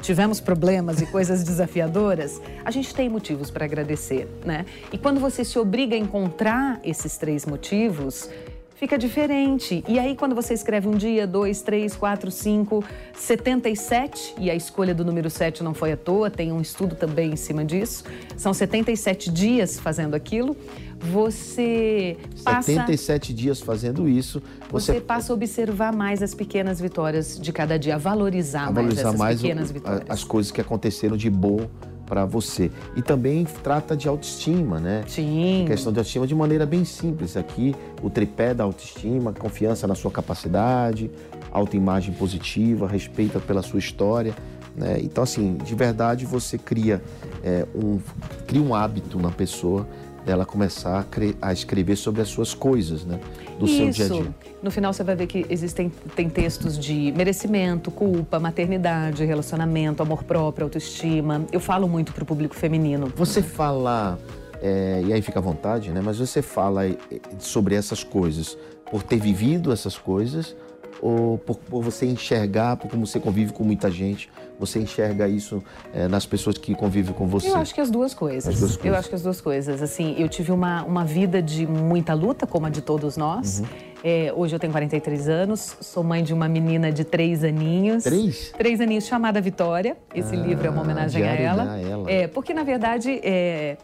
tivemos 0.00 0.40
problemas 0.40 1.00
e 1.00 1.06
coisas 1.06 1.42
desafiadoras, 1.44 2.40
a 2.64 2.70
gente 2.70 2.94
tem 2.94 3.08
motivos 3.08 3.50
para 3.50 3.64
agradecer, 3.64 4.28
né? 4.44 4.66
E 4.92 4.98
quando 4.98 5.20
você 5.20 5.44
se 5.44 5.58
obriga 5.58 5.94
a 5.96 5.98
encontrar 5.98 6.80
esses 6.84 7.16
três 7.16 7.46
motivos, 7.46 8.28
fica 8.74 8.98
diferente. 8.98 9.84
E 9.88 9.98
aí, 9.98 10.16
quando 10.16 10.34
você 10.34 10.54
escreve 10.54 10.88
um 10.88 10.96
dia, 10.96 11.26
dois, 11.26 11.62
três, 11.62 11.94
quatro, 11.94 12.30
cinco, 12.30 12.84
77, 13.14 14.34
e 14.38 14.50
a 14.50 14.54
escolha 14.54 14.94
do 14.94 15.04
número 15.04 15.30
7 15.30 15.62
não 15.62 15.74
foi 15.74 15.92
à 15.92 15.96
toa, 15.96 16.30
tem 16.30 16.52
um 16.52 16.60
estudo 16.60 16.94
também 16.94 17.32
em 17.32 17.36
cima 17.36 17.64
disso, 17.64 18.04
são 18.36 18.52
77 18.52 19.30
dias 19.30 19.78
fazendo 19.78 20.14
aquilo. 20.14 20.56
Você 20.98 22.16
passa. 22.44 22.62
77 22.62 23.34
dias 23.34 23.60
fazendo 23.60 24.08
isso. 24.08 24.40
Você, 24.70 24.92
você 24.92 25.00
passa 25.00 25.32
a 25.32 25.34
observar 25.34 25.92
mais 25.92 26.22
as 26.22 26.32
pequenas 26.32 26.80
vitórias 26.80 27.40
de 27.40 27.52
cada 27.52 27.76
dia, 27.76 27.96
a 27.96 27.98
valorizar, 27.98 28.68
a 28.68 28.70
valorizar 28.70 29.08
mais, 29.08 29.18
mais 29.18 29.42
pequenas 29.42 29.72
vitórias. 29.72 30.04
As 30.08 30.22
coisas 30.22 30.52
que 30.52 30.60
aconteceram 30.60 31.16
de 31.16 31.28
bom 31.28 31.68
para 32.06 32.24
você. 32.24 32.70
E 32.96 33.02
também 33.02 33.44
trata 33.62 33.96
de 33.96 34.08
autoestima, 34.08 34.78
né? 34.78 35.04
Sim. 35.06 35.64
A 35.64 35.68
questão 35.68 35.92
de 35.92 35.98
autoestima 35.98 36.26
de 36.26 36.34
maneira 36.34 36.66
bem 36.66 36.84
simples. 36.84 37.36
Aqui, 37.36 37.74
o 38.02 38.10
tripé 38.10 38.54
da 38.54 38.64
autoestima, 38.64 39.32
confiança 39.32 39.86
na 39.86 39.94
sua 39.94 40.10
capacidade, 40.10 41.10
autoimagem 41.50 42.14
positiva, 42.14 42.86
respeito 42.86 43.40
pela 43.40 43.62
sua 43.62 43.78
história. 43.78 44.34
Né? 44.76 44.98
Então, 45.02 45.24
assim, 45.24 45.54
de 45.56 45.74
verdade, 45.74 46.24
você 46.24 46.56
cria, 46.56 47.02
é, 47.42 47.66
um, 47.74 47.98
cria 48.46 48.62
um 48.62 48.74
hábito 48.74 49.18
na 49.18 49.30
pessoa 49.30 49.86
dela 50.24 50.46
começar 50.46 51.06
a, 51.40 51.48
a, 51.48 51.52
escrever 51.52 51.96
sobre 51.96 52.22
as 52.22 52.28
suas 52.28 52.54
coisas, 52.54 53.04
né? 53.04 53.18
Do 53.58 53.66
Isso. 53.66 53.76
seu 53.76 53.90
dia 53.90 54.04
a 54.04 54.08
dia. 54.08 54.34
No 54.62 54.70
final 54.70 54.92
você 54.92 55.02
vai 55.02 55.16
ver 55.16 55.26
que 55.26 55.44
existem 55.50 55.90
tem 56.14 56.28
textos 56.28 56.78
de 56.78 57.12
merecimento, 57.16 57.90
culpa, 57.90 58.38
maternidade, 58.38 59.24
relacionamento, 59.24 60.02
amor 60.02 60.22
próprio, 60.24 60.64
autoestima. 60.64 61.44
Eu 61.50 61.60
falo 61.60 61.88
muito 61.88 62.12
para 62.12 62.22
o 62.22 62.26
público 62.26 62.54
feminino. 62.54 63.12
Você 63.16 63.42
fala, 63.42 64.18
é, 64.60 65.02
e 65.04 65.12
aí 65.12 65.20
fica 65.20 65.40
à 65.40 65.42
vontade, 65.42 65.90
né? 65.90 66.00
Mas 66.02 66.18
você 66.18 66.40
fala 66.40 66.86
é, 66.86 66.96
sobre 67.38 67.74
essas 67.74 68.04
coisas 68.04 68.56
por 68.90 69.02
ter 69.02 69.18
vivido 69.18 69.72
essas 69.72 69.98
coisas 69.98 70.54
ou 71.02 71.36
por, 71.36 71.56
por, 71.56 71.82
você 71.82 72.06
enxergar, 72.06 72.76
por 72.76 72.88
como 72.88 73.04
você 73.04 73.18
convive 73.18 73.52
com 73.52 73.64
muita 73.64 73.90
gente, 73.90 74.30
você 74.58 74.78
enxerga 74.78 75.26
isso 75.26 75.60
é, 75.92 76.06
nas 76.06 76.24
pessoas 76.24 76.56
que 76.56 76.76
convivem 76.76 77.12
com 77.12 77.26
você? 77.26 77.50
Eu 77.50 77.56
acho 77.56 77.74
que 77.74 77.80
as 77.80 77.90
duas 77.90 78.14
coisas. 78.14 78.46
As 78.46 78.60
duas 78.60 78.76
coisas. 78.76 78.84
Eu 78.84 78.94
acho 78.96 79.08
que 79.08 79.14
as 79.16 79.22
duas 79.22 79.40
coisas. 79.40 79.82
Assim, 79.82 80.14
eu 80.16 80.28
tive 80.28 80.52
uma, 80.52 80.84
uma 80.84 81.04
vida 81.04 81.42
de 81.42 81.66
muita 81.66 82.14
luta, 82.14 82.46
como 82.46 82.66
a 82.66 82.70
de 82.70 82.80
todos 82.80 83.16
nós. 83.16 83.58
Uhum. 83.58 83.66
É, 84.04 84.32
hoje 84.34 84.54
eu 84.54 84.60
tenho 84.60 84.72
43 84.72 85.28
anos, 85.28 85.76
sou 85.80 86.02
mãe 86.02 86.22
de 86.22 86.32
uma 86.32 86.48
menina 86.48 86.92
de 86.92 87.04
três 87.04 87.42
aninhos. 87.42 88.04
Três? 88.04 88.52
Três 88.56 88.80
aninhos, 88.80 89.04
chamada 89.04 89.40
Vitória. 89.40 89.96
Esse 90.14 90.34
ah, 90.34 90.38
livro 90.38 90.66
é 90.66 90.70
uma 90.70 90.82
homenagem 90.82 91.24
a 91.24 91.34
ela. 91.34 91.72
a 91.72 91.80
ela. 91.80 92.10
É, 92.10 92.28
porque, 92.28 92.54
na 92.54 92.62
verdade, 92.62 93.20
é, 93.22 93.76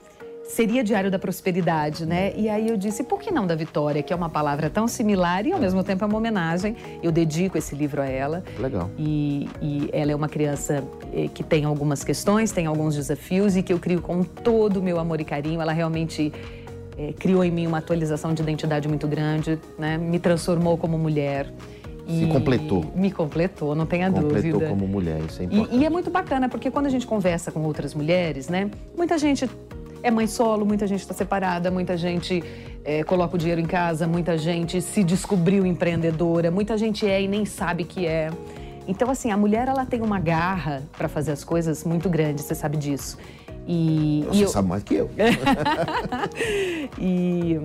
seria 0.48 0.82
Diário 0.82 1.10
da 1.10 1.18
Prosperidade, 1.18 2.06
né? 2.06 2.32
E 2.34 2.48
aí 2.48 2.68
eu 2.68 2.76
disse, 2.76 3.04
por 3.04 3.20
que 3.20 3.30
não 3.30 3.46
da 3.46 3.54
Vitória, 3.54 4.02
que 4.02 4.12
é 4.12 4.16
uma 4.16 4.30
palavra 4.30 4.70
tão 4.70 4.88
similar 4.88 5.46
e 5.46 5.52
ao 5.52 5.60
mesmo 5.60 5.84
tempo 5.84 6.02
é 6.02 6.06
uma 6.06 6.16
homenagem. 6.16 6.74
Eu 7.02 7.12
dedico 7.12 7.58
esse 7.58 7.76
livro 7.76 8.00
a 8.00 8.06
ela. 8.06 8.42
Legal. 8.58 8.90
E, 8.98 9.48
e 9.60 9.90
ela 9.92 10.10
é 10.10 10.16
uma 10.16 10.28
criança 10.28 10.82
eh, 11.12 11.28
que 11.32 11.44
tem 11.44 11.64
algumas 11.64 12.02
questões, 12.02 12.50
tem 12.50 12.66
alguns 12.66 12.96
desafios 12.96 13.56
e 13.56 13.62
que 13.62 13.72
eu 13.72 13.78
crio 13.78 14.00
com 14.00 14.24
todo 14.24 14.78
o 14.78 14.82
meu 14.82 14.98
amor 14.98 15.20
e 15.20 15.24
carinho. 15.24 15.60
Ela 15.60 15.72
realmente 15.72 16.32
é, 16.96 17.12
criou 17.12 17.44
em 17.44 17.50
mim 17.50 17.66
uma 17.66 17.78
atualização 17.78 18.32
de 18.32 18.42
identidade 18.42 18.88
muito 18.88 19.06
grande, 19.06 19.58
né? 19.78 19.98
Me 19.98 20.18
transformou 20.18 20.78
como 20.78 20.98
mulher. 20.98 21.52
Se 22.08 22.26
completou. 22.26 22.90
Me 22.96 23.10
completou, 23.10 23.74
não 23.74 23.84
tenha 23.84 24.06
completou 24.10 24.30
dúvida. 24.30 24.52
Completou 24.52 24.76
como 24.76 24.88
mulher, 24.90 25.20
isso 25.28 25.42
é 25.42 25.44
importante. 25.44 25.76
E, 25.76 25.80
e, 25.80 25.84
é 25.84 25.90
muito 25.90 26.10
bacana, 26.10 26.48
porque 26.48 26.70
quando 26.70 26.86
a 26.86 26.88
gente 26.88 27.06
conversa 27.06 27.52
com 27.52 27.62
outras 27.64 27.92
mulheres, 27.92 28.48
né? 28.48 28.70
Muita 28.96 29.18
gente 29.18 29.46
é 30.02 30.10
mãe 30.10 30.26
solo, 30.26 30.64
muita 30.64 30.86
gente 30.86 31.00
está 31.00 31.14
separada, 31.14 31.70
muita 31.70 31.96
gente 31.96 32.42
é, 32.84 33.02
coloca 33.04 33.34
o 33.34 33.38
dinheiro 33.38 33.60
em 33.60 33.66
casa, 33.66 34.06
muita 34.06 34.38
gente 34.38 34.80
se 34.80 35.02
descobriu 35.04 35.66
empreendedora, 35.66 36.50
muita 36.50 36.76
gente 36.78 37.06
é 37.06 37.22
e 37.22 37.28
nem 37.28 37.44
sabe 37.44 37.84
que 37.84 38.06
é. 38.06 38.30
Então, 38.86 39.10
assim, 39.10 39.30
a 39.30 39.36
mulher 39.36 39.68
ela 39.68 39.84
tem 39.84 40.00
uma 40.00 40.18
garra 40.18 40.82
para 40.96 41.08
fazer 41.08 41.32
as 41.32 41.44
coisas 41.44 41.84
muito 41.84 42.08
grande, 42.08 42.42
você 42.42 42.54
sabe 42.54 42.76
disso. 42.76 43.18
E, 43.66 44.24
você 44.28 44.38
e 44.38 44.42
eu... 44.42 44.48
sabe 44.48 44.68
mais 44.68 44.82
que 44.82 44.94
eu. 44.94 45.10
e 46.98 47.60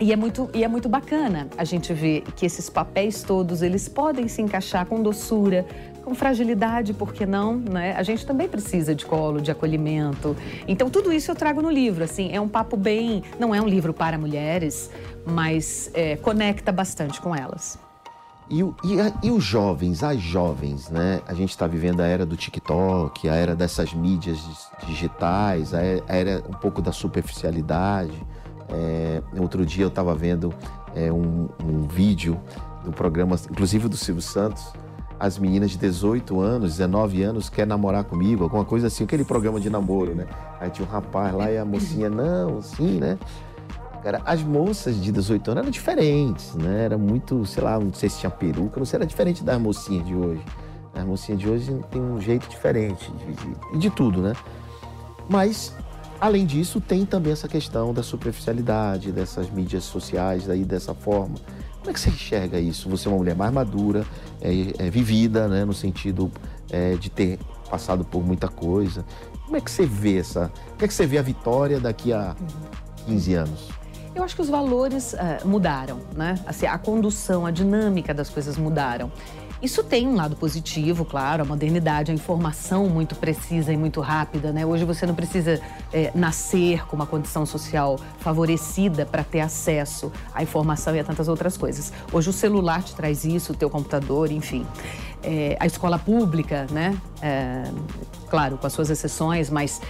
e 0.00 0.12
é, 0.12 0.16
muito, 0.16 0.48
e 0.54 0.62
é 0.62 0.68
muito 0.68 0.88
bacana 0.88 1.48
a 1.58 1.64
gente 1.64 1.92
ver 1.92 2.22
que 2.36 2.46
esses 2.46 2.70
papéis 2.70 3.22
todos, 3.22 3.62
eles 3.62 3.88
podem 3.88 4.28
se 4.28 4.40
encaixar 4.40 4.86
com 4.86 5.02
doçura, 5.02 5.66
com 6.08 6.14
fragilidade, 6.14 6.94
por 6.94 7.12
que 7.12 7.26
não? 7.26 7.56
Né? 7.56 7.94
A 7.94 8.02
gente 8.02 8.24
também 8.24 8.48
precisa 8.48 8.94
de 8.94 9.04
colo, 9.04 9.42
de 9.42 9.50
acolhimento. 9.50 10.34
Então, 10.66 10.88
tudo 10.88 11.12
isso 11.12 11.30
eu 11.30 11.34
trago 11.34 11.60
no 11.60 11.70
livro. 11.70 12.02
Assim, 12.02 12.32
é 12.32 12.40
um 12.40 12.48
papo 12.48 12.78
bem. 12.78 13.22
Não 13.38 13.54
é 13.54 13.60
um 13.60 13.68
livro 13.68 13.92
para 13.92 14.16
mulheres, 14.16 14.90
mas 15.26 15.90
é, 15.92 16.16
conecta 16.16 16.72
bastante 16.72 17.20
com 17.20 17.36
elas. 17.36 17.78
E, 18.50 18.62
e, 18.62 19.26
e, 19.26 19.30
os 19.30 19.44
jovens, 19.44 20.02
as 20.02 20.18
jovens, 20.18 20.88
né? 20.88 21.20
A 21.26 21.34
gente 21.34 21.50
está 21.50 21.66
vivendo 21.66 22.00
a 22.00 22.06
era 22.06 22.24
do 22.24 22.34
TikTok, 22.34 23.28
a 23.28 23.34
era 23.34 23.54
dessas 23.54 23.92
mídias 23.92 24.38
digitais, 24.86 25.74
a 25.74 25.82
era 26.08 26.42
um 26.48 26.54
pouco 26.54 26.80
da 26.80 26.90
superficialidade. 26.90 28.26
É, 28.70 29.22
outro 29.38 29.66
dia 29.66 29.84
eu 29.84 29.88
estava 29.88 30.14
vendo 30.14 30.54
é, 30.94 31.12
um, 31.12 31.50
um, 31.62 31.86
vídeo 31.86 32.40
do 32.82 32.92
programa, 32.92 33.36
inclusive 33.50 33.86
do 33.86 33.98
Silvio 33.98 34.22
Santos. 34.22 34.72
As 35.18 35.38
meninas 35.38 35.72
de 35.72 35.78
18 35.78 36.40
anos, 36.40 36.72
19 36.72 37.22
anos 37.22 37.48
querem 37.48 37.68
namorar 37.68 38.04
comigo, 38.04 38.44
alguma 38.44 38.64
coisa 38.64 38.86
assim, 38.86 39.04
aquele 39.04 39.24
programa 39.24 39.60
de 39.60 39.68
namoro, 39.68 40.14
né? 40.14 40.26
Aí 40.60 40.70
tinha 40.70 40.86
um 40.86 40.90
rapaz 40.90 41.34
lá 41.34 41.50
e 41.50 41.58
a 41.58 41.64
mocinha, 41.64 42.08
não, 42.08 42.62
sim, 42.62 42.98
né? 42.98 43.18
Cara, 44.02 44.22
as 44.24 44.42
moças 44.42 45.00
de 45.00 45.10
18 45.10 45.50
anos 45.50 45.62
eram 45.62 45.70
diferentes, 45.70 46.54
né? 46.54 46.84
Era 46.84 46.96
muito, 46.96 47.44
sei 47.46 47.62
lá, 47.62 47.78
não 47.78 47.92
sei 47.92 48.08
se 48.08 48.20
tinha 48.20 48.30
peruca, 48.30 48.78
não 48.78 48.86
sei, 48.86 48.98
era 48.98 49.06
diferente 49.06 49.42
das 49.42 49.60
mocinhas 49.60 50.06
de 50.06 50.14
hoje. 50.14 50.42
As 50.94 51.04
mocinhas 51.04 51.40
de 51.40 51.48
hoje 51.48 51.80
tem 51.90 52.00
um 52.00 52.20
jeito 52.20 52.48
diferente 52.48 53.10
de, 53.12 53.32
de, 53.34 53.78
de 53.78 53.90
tudo, 53.90 54.22
né? 54.22 54.34
Mas 55.28 55.74
Além 56.20 56.44
disso, 56.44 56.80
tem 56.80 57.06
também 57.06 57.32
essa 57.32 57.46
questão 57.46 57.94
da 57.94 58.02
superficialidade, 58.02 59.12
dessas 59.12 59.48
mídias 59.48 59.84
sociais 59.84 60.50
aí 60.50 60.64
dessa 60.64 60.92
forma. 60.92 61.36
Como 61.88 61.92
é 61.92 61.94
que 61.94 62.00
você 62.00 62.10
enxerga 62.10 62.60
isso? 62.60 62.86
Você 62.90 63.08
é 63.08 63.10
uma 63.10 63.16
mulher 63.16 63.34
mais 63.34 63.50
madura, 63.50 64.04
é, 64.42 64.50
é 64.78 64.90
vivida, 64.90 65.48
né, 65.48 65.64
no 65.64 65.72
sentido 65.72 66.30
é, 66.70 66.96
de 66.96 67.08
ter 67.08 67.38
passado 67.70 68.04
por 68.04 68.22
muita 68.22 68.46
coisa. 68.46 69.06
Como 69.46 69.56
é 69.56 69.60
que 69.62 69.70
você 69.70 69.86
vê 69.86 70.18
essa? 70.18 70.52
Como 70.72 70.82
é 70.82 70.86
que 70.86 70.92
você 70.92 71.06
vê 71.06 71.16
a 71.16 71.22
Vitória 71.22 71.80
daqui 71.80 72.12
a 72.12 72.36
15 73.06 73.34
anos? 73.34 73.68
Eu 74.14 74.22
acho 74.22 74.36
que 74.36 74.42
os 74.42 74.50
valores 74.50 75.14
uh, 75.14 75.48
mudaram, 75.48 76.00
né? 76.14 76.34
Assim, 76.44 76.66
a 76.66 76.76
condução, 76.76 77.46
a 77.46 77.50
dinâmica 77.50 78.12
das 78.12 78.28
coisas 78.28 78.58
mudaram. 78.58 79.10
Isso 79.60 79.82
tem 79.82 80.06
um 80.06 80.14
lado 80.14 80.36
positivo, 80.36 81.04
claro, 81.04 81.42
a 81.42 81.44
modernidade, 81.44 82.12
a 82.12 82.14
informação 82.14 82.88
muito 82.88 83.16
precisa 83.16 83.72
e 83.72 83.76
muito 83.76 84.00
rápida, 84.00 84.52
né? 84.52 84.64
Hoje 84.64 84.84
você 84.84 85.04
não 85.04 85.16
precisa 85.16 85.60
é, 85.92 86.12
nascer 86.14 86.86
com 86.86 86.94
uma 86.94 87.06
condição 87.06 87.44
social 87.44 87.98
favorecida 88.20 89.04
para 89.04 89.24
ter 89.24 89.40
acesso 89.40 90.12
à 90.32 90.44
informação 90.44 90.94
e 90.94 91.00
a 91.00 91.04
tantas 91.04 91.26
outras 91.26 91.56
coisas. 91.56 91.92
Hoje 92.12 92.30
o 92.30 92.32
celular 92.32 92.84
te 92.84 92.94
traz 92.94 93.24
isso, 93.24 93.52
o 93.52 93.56
teu 93.56 93.68
computador, 93.68 94.30
enfim. 94.30 94.64
É, 95.24 95.56
a 95.58 95.66
escola 95.66 95.98
pública, 95.98 96.68
né? 96.70 96.96
É, 97.20 97.64
claro, 98.30 98.58
com 98.58 98.66
as 98.66 98.72
suas 98.72 98.90
exceções, 98.90 99.50
mas 99.50 99.80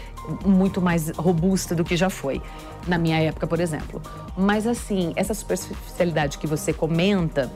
muito 0.47 0.81
mais 0.81 1.11
robusta 1.11 1.75
do 1.75 1.85
que 1.85 1.95
já 1.95 2.09
foi 2.09 2.41
na 2.87 2.97
minha 2.97 3.19
época, 3.21 3.47
por 3.47 3.61
exemplo. 3.61 4.01
Mas 4.35 4.67
assim, 4.67 5.13
essa 5.15 5.35
superficialidade 5.35 6.39
que 6.39 6.47
você 6.47 6.73
comenta 6.73 7.53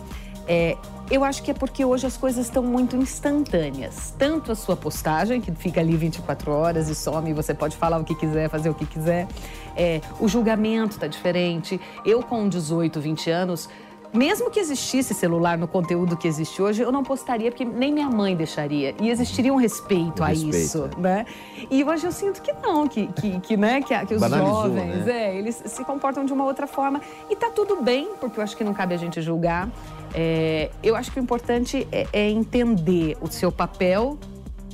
é, 0.47 0.77
eu 1.13 1.23
acho 1.23 1.43
que 1.43 1.51
é 1.51 1.55
porque 1.55 1.85
hoje 1.85 2.07
as 2.07 2.17
coisas 2.17 2.47
estão 2.47 2.63
muito 2.63 2.97
instantâneas. 2.97 4.15
Tanto 4.17 4.51
a 4.51 4.55
sua 4.55 4.75
postagem, 4.75 5.43
que 5.43 5.53
fica 5.53 5.79
ali 5.79 5.95
24 5.95 6.51
horas 6.51 6.89
e 6.89 6.95
some, 6.95 7.35
você 7.35 7.53
pode 7.53 7.77
falar 7.77 7.99
o 7.99 8.05
que 8.05 8.15
quiser, 8.15 8.49
fazer 8.49 8.71
o 8.71 8.75
que 8.75 8.87
quiser. 8.87 9.29
É, 9.77 10.01
o 10.19 10.27
julgamento 10.27 10.93
está 10.93 11.07
diferente. 11.07 11.79
Eu, 12.03 12.23
com 12.23 12.49
18, 12.49 12.99
20 12.99 13.31
anos, 13.31 13.69
mesmo 14.11 14.51
que 14.51 14.59
existisse 14.59 15.13
celular 15.13 15.59
no 15.59 15.69
conteúdo 15.69 16.17
que 16.17 16.27
existe 16.27 16.61
hoje, 16.61 16.83
eu 16.83 16.91
não 16.91 17.03
postaria, 17.03 17.51
porque 17.51 17.65
nem 17.65 17.93
minha 17.93 18.09
mãe 18.09 18.35
deixaria. 18.35 18.95
E 19.01 19.11
existiria 19.11 19.53
um 19.53 19.57
respeito, 19.57 20.23
um 20.23 20.25
a 20.25 20.29
respeito, 20.29 20.57
isso, 20.57 20.91
é. 20.97 21.01
né? 21.01 21.27
E 21.71 21.85
hoje 21.85 22.07
eu 22.07 22.13
sinto 22.13 22.41
que 22.41 22.53
não, 22.55 22.89
que, 22.89 23.07
que, 23.09 23.41
que 23.41 23.57
né, 23.57 23.83
que, 23.83 24.07
que 24.07 24.15
os 24.15 24.21
Banalizou, 24.21 24.65
jovens, 24.65 25.07
né? 25.07 25.13
é, 25.13 25.37
eles 25.37 25.63
se 25.65 25.85
comportam 25.85 26.25
de 26.25 26.33
uma 26.33 26.45
outra 26.45 26.67
forma. 26.67 27.01
E 27.31 27.37
tá 27.37 27.51
tudo 27.51 27.83
bem, 27.83 28.11
porque 28.21 28.39
eu 28.39 28.45
acho 28.45 28.57
que 28.57 28.65
não 28.65 28.75
cabe 28.75 28.95
a 28.95 28.99
gente 28.99 29.21
julgar. 29.23 29.69
É, 30.15 30.71
eu 30.83 30.95
acho 30.95 31.11
que 31.11 31.19
o 31.19 31.23
importante 31.23 31.87
é, 31.91 32.07
é 32.13 32.31
entender 32.31 33.17
o 33.21 33.29
seu 33.31 33.51
papel 33.51 34.19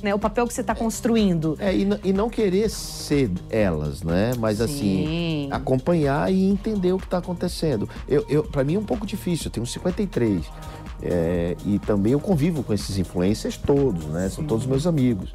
né, 0.01 0.15
o 0.15 0.19
papel 0.19 0.47
que 0.47 0.53
você 0.53 0.61
está 0.61 0.73
construindo. 0.73 1.57
É, 1.59 1.75
e, 1.75 1.87
e, 2.05 2.13
não 2.13 2.29
querer 2.29 2.69
ser 2.69 3.29
elas, 3.49 4.01
né? 4.01 4.31
Mas 4.37 4.61
assim, 4.61 4.77
Sim. 4.77 5.05
assim, 5.05 5.49
acompanhar 5.51 6.31
e 6.31 6.49
entender 6.49 6.93
o 6.93 6.97
que 6.97 7.05
está 7.05 7.17
acontecendo. 7.17 7.89
Eu, 8.07 8.25
eu, 8.29 8.43
para 8.43 8.63
mim 8.63 8.75
é 8.75 8.79
um 8.79 8.85
pouco 8.85 9.05
difícil, 9.05 9.47
eu 9.47 9.51
tenho 9.51 9.65
53. 9.65 10.45
É, 11.01 11.55
e 11.65 11.79
também 11.79 12.13
eu 12.13 12.19
convivo 12.19 12.63
com 12.63 12.73
esses 12.73 12.97
influencers 12.97 13.57
todos, 13.57 14.05
né? 14.05 14.29
Sim. 14.29 14.35
São 14.35 14.45
todos 14.45 14.65
meus 14.65 14.85
amigos. 14.87 15.33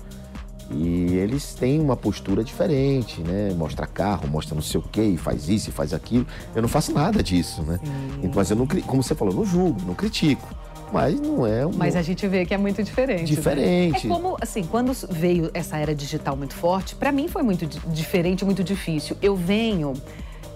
E 0.70 1.14
eles 1.14 1.54
têm 1.54 1.80
uma 1.80 1.96
postura 1.96 2.42
diferente, 2.42 3.20
né? 3.20 3.52
Mostra 3.54 3.86
carro, 3.86 4.26
mostra 4.28 4.54
não 4.54 4.62
sei 4.62 4.80
o 4.80 4.82
quê, 4.82 5.14
faz 5.18 5.48
isso 5.48 5.68
e 5.68 5.72
faz 5.72 5.92
aquilo. 5.92 6.26
Eu 6.54 6.62
não 6.62 6.68
faço 6.68 6.92
nada 6.92 7.22
disso, 7.22 7.62
né? 7.62 7.78
Sim. 7.82 8.30
Mas 8.34 8.50
eu 8.50 8.56
não, 8.56 8.66
como 8.66 9.02
você 9.02 9.14
falou, 9.14 9.34
eu 9.34 9.38
não 9.38 9.44
julgo, 9.44 9.80
não 9.86 9.94
critico. 9.94 10.48
Mas 10.92 11.20
não 11.20 11.46
é 11.46 11.66
um. 11.66 11.72
Mas 11.72 11.96
a 11.96 12.02
gente 12.02 12.26
vê 12.28 12.46
que 12.46 12.54
é 12.54 12.58
muito 12.58 12.82
diferente. 12.82 13.24
Diferente. 13.24 14.06
Né? 14.06 14.14
É 14.14 14.16
como, 14.16 14.36
assim, 14.40 14.62
quando 14.62 14.92
veio 15.10 15.50
essa 15.52 15.76
era 15.76 15.94
digital 15.94 16.36
muito 16.36 16.54
forte, 16.54 16.94
para 16.94 17.10
mim 17.10 17.26
foi 17.26 17.42
muito 17.42 17.66
diferente, 17.66 18.44
muito 18.44 18.62
difícil. 18.62 19.16
Eu 19.20 19.34
venho 19.34 19.92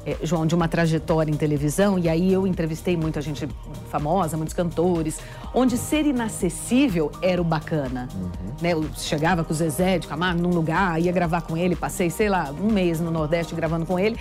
é, 0.09 0.17
João, 0.23 0.47
de 0.47 0.55
uma 0.55 0.69
trajetória 0.69 1.31
em 1.31 1.37
televisão, 1.37 1.99
e 1.99 2.09
aí 2.09 2.33
eu 2.33 2.47
entrevistei 2.47 2.97
muita 2.97 3.21
gente 3.21 3.47
famosa, 3.91 4.37
muitos 4.37 4.55
cantores, 4.55 5.19
onde 5.55 5.77
ser 5.77 6.07
inacessível 6.07 7.13
era 7.21 7.41
o 7.41 7.45
bacana. 7.45 8.09
Uhum. 8.15 8.29
Né? 8.63 8.73
Eu 8.73 8.87
chegava 8.97 9.45
com 9.45 9.53
o 9.53 9.57
Zezé 9.57 9.99
de 9.99 10.07
Camargo 10.07 10.41
num 10.41 10.51
lugar, 10.51 11.01
ia 11.01 11.13
gravar 11.13 11.43
com 11.43 11.57
ele, 11.57 11.77
passei, 11.77 12.09
sei 12.09 12.29
lá, 12.29 12.51
um 12.59 12.73
mês 12.73 13.01
no 13.01 13.11
Nordeste 13.11 13.55
gravando 13.55 13.85
com 13.85 13.99
ele 13.99 14.19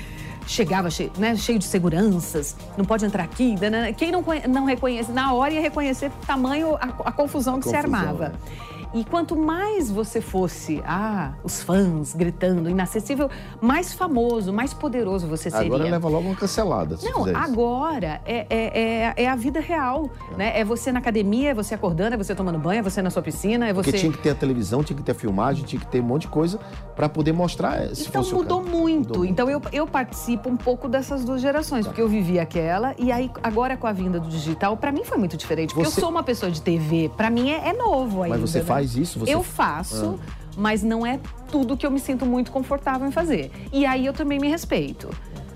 chegava 0.47 0.89
cheio, 0.89 1.11
né, 1.17 1.35
cheio 1.35 1.59
de 1.59 1.65
seguranças, 1.65 2.55
não 2.77 2.85
pode 2.85 3.05
entrar 3.05 3.23
aqui. 3.23 3.59
Né, 3.59 3.69
né, 3.69 3.91
quem 3.93 4.11
não, 4.11 4.23
não 4.47 4.63
reconhece, 4.63 5.11
na 5.11 5.33
hora 5.33 5.53
ia 5.53 5.59
reconhecer 5.59 6.09
tamanho 6.25 6.75
a, 6.75 6.85
a 6.85 7.11
confusão 7.11 7.55
a 7.55 7.57
que 7.57 7.65
confusão, 7.65 7.71
se 7.71 7.75
armava. 7.75 8.33
É. 8.73 8.76
E 8.93 9.03
quanto 9.03 9.35
mais 9.35 9.91
você 9.91 10.21
fosse, 10.21 10.81
ah, 10.85 11.33
os 11.43 11.61
fãs 11.61 12.13
gritando, 12.13 12.69
inacessível, 12.69 13.29
mais 13.61 13.93
famoso, 13.93 14.53
mais 14.53 14.73
poderoso 14.73 15.27
você 15.27 15.49
seria. 15.49 15.67
Agora 15.67 15.83
leva 15.83 16.07
logo 16.07 16.27
uma 16.27 16.35
cancelada. 16.35 16.97
Não, 17.03 17.25
agora 17.35 18.21
é, 18.25 18.47
é, 18.49 19.13
é, 19.19 19.23
é, 19.23 19.29
a 19.29 19.35
vida 19.35 19.59
real. 19.59 20.09
É. 20.33 20.37
Né? 20.37 20.59
é 20.59 20.63
você 20.63 20.91
na 20.91 20.99
academia, 20.99 21.51
é 21.51 21.53
você 21.53 21.75
acordando, 21.75 22.15
é 22.15 22.17
você 22.17 22.33
tomando 22.33 22.57
banho, 22.57 22.79
é 22.79 22.81
você 22.81 23.01
na 23.01 23.09
sua 23.09 23.21
piscina, 23.21 23.67
é 23.67 23.73
você. 23.73 23.91
Porque 23.91 23.99
tinha 23.99 24.11
que 24.11 24.19
ter 24.19 24.29
a 24.31 24.35
televisão, 24.35 24.83
tinha 24.83 24.97
que 24.97 25.03
ter 25.03 25.11
a 25.11 25.15
filmagem, 25.15 25.65
tinha 25.65 25.79
que 25.79 25.87
ter 25.87 26.01
um 26.01 26.05
monte 26.05 26.23
de 26.23 26.29
coisa 26.29 26.59
para 26.95 27.07
poder 27.07 27.31
mostrar 27.33 27.81
eh, 27.81 27.93
se 27.93 28.07
então, 28.07 28.23
fosse 28.23 28.33
mudou 28.33 28.63
muito. 28.63 29.09
Mudou 29.09 29.25
então 29.25 29.49
eu, 29.49 29.61
eu 29.71 29.85
participo 29.85 30.49
um 30.49 30.57
pouco 30.57 30.87
dessas 30.87 31.23
duas 31.23 31.41
gerações, 31.41 31.85
tá. 31.85 31.91
porque 31.91 32.01
eu 32.01 32.07
vivi 32.07 32.39
aquela 32.39 32.95
e 32.97 33.11
aí 33.11 33.29
agora 33.43 33.77
com 33.77 33.87
a 33.87 33.91
vinda 33.91 34.19
do 34.19 34.27
digital, 34.27 34.75
para 34.77 34.91
mim 34.91 35.03
foi 35.03 35.17
muito 35.17 35.37
diferente. 35.37 35.73
Porque 35.73 35.89
você... 35.89 35.99
eu 35.99 36.01
sou 36.01 36.09
uma 36.09 36.23
pessoa 36.23 36.51
de 36.51 36.61
TV, 36.61 37.11
para 37.15 37.29
mim 37.29 37.51
é, 37.51 37.69
é 37.69 37.73
novo 37.73 38.23
ainda. 38.23 38.37
Mas 38.37 38.51
você 38.51 38.59
né? 38.59 38.65
Faz 38.77 38.95
isso? 38.95 39.19
Você... 39.19 39.33
Eu 39.33 39.43
faço, 39.43 40.19
ah. 40.21 40.51
mas 40.55 40.83
não 40.83 41.05
é 41.05 41.19
tudo 41.51 41.75
que 41.75 41.85
eu 41.85 41.91
me 41.91 41.99
sinto 41.99 42.25
muito 42.25 42.51
confortável 42.51 43.07
em 43.07 43.11
fazer. 43.11 43.51
E 43.71 43.85
aí 43.85 44.05
eu 44.05 44.13
também 44.13 44.39
me 44.39 44.47
respeito 44.47 45.09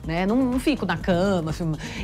né? 0.06 0.26
Não, 0.26 0.36
não 0.36 0.60
fico 0.60 0.86
na 0.86 0.98
cama. 0.98 1.54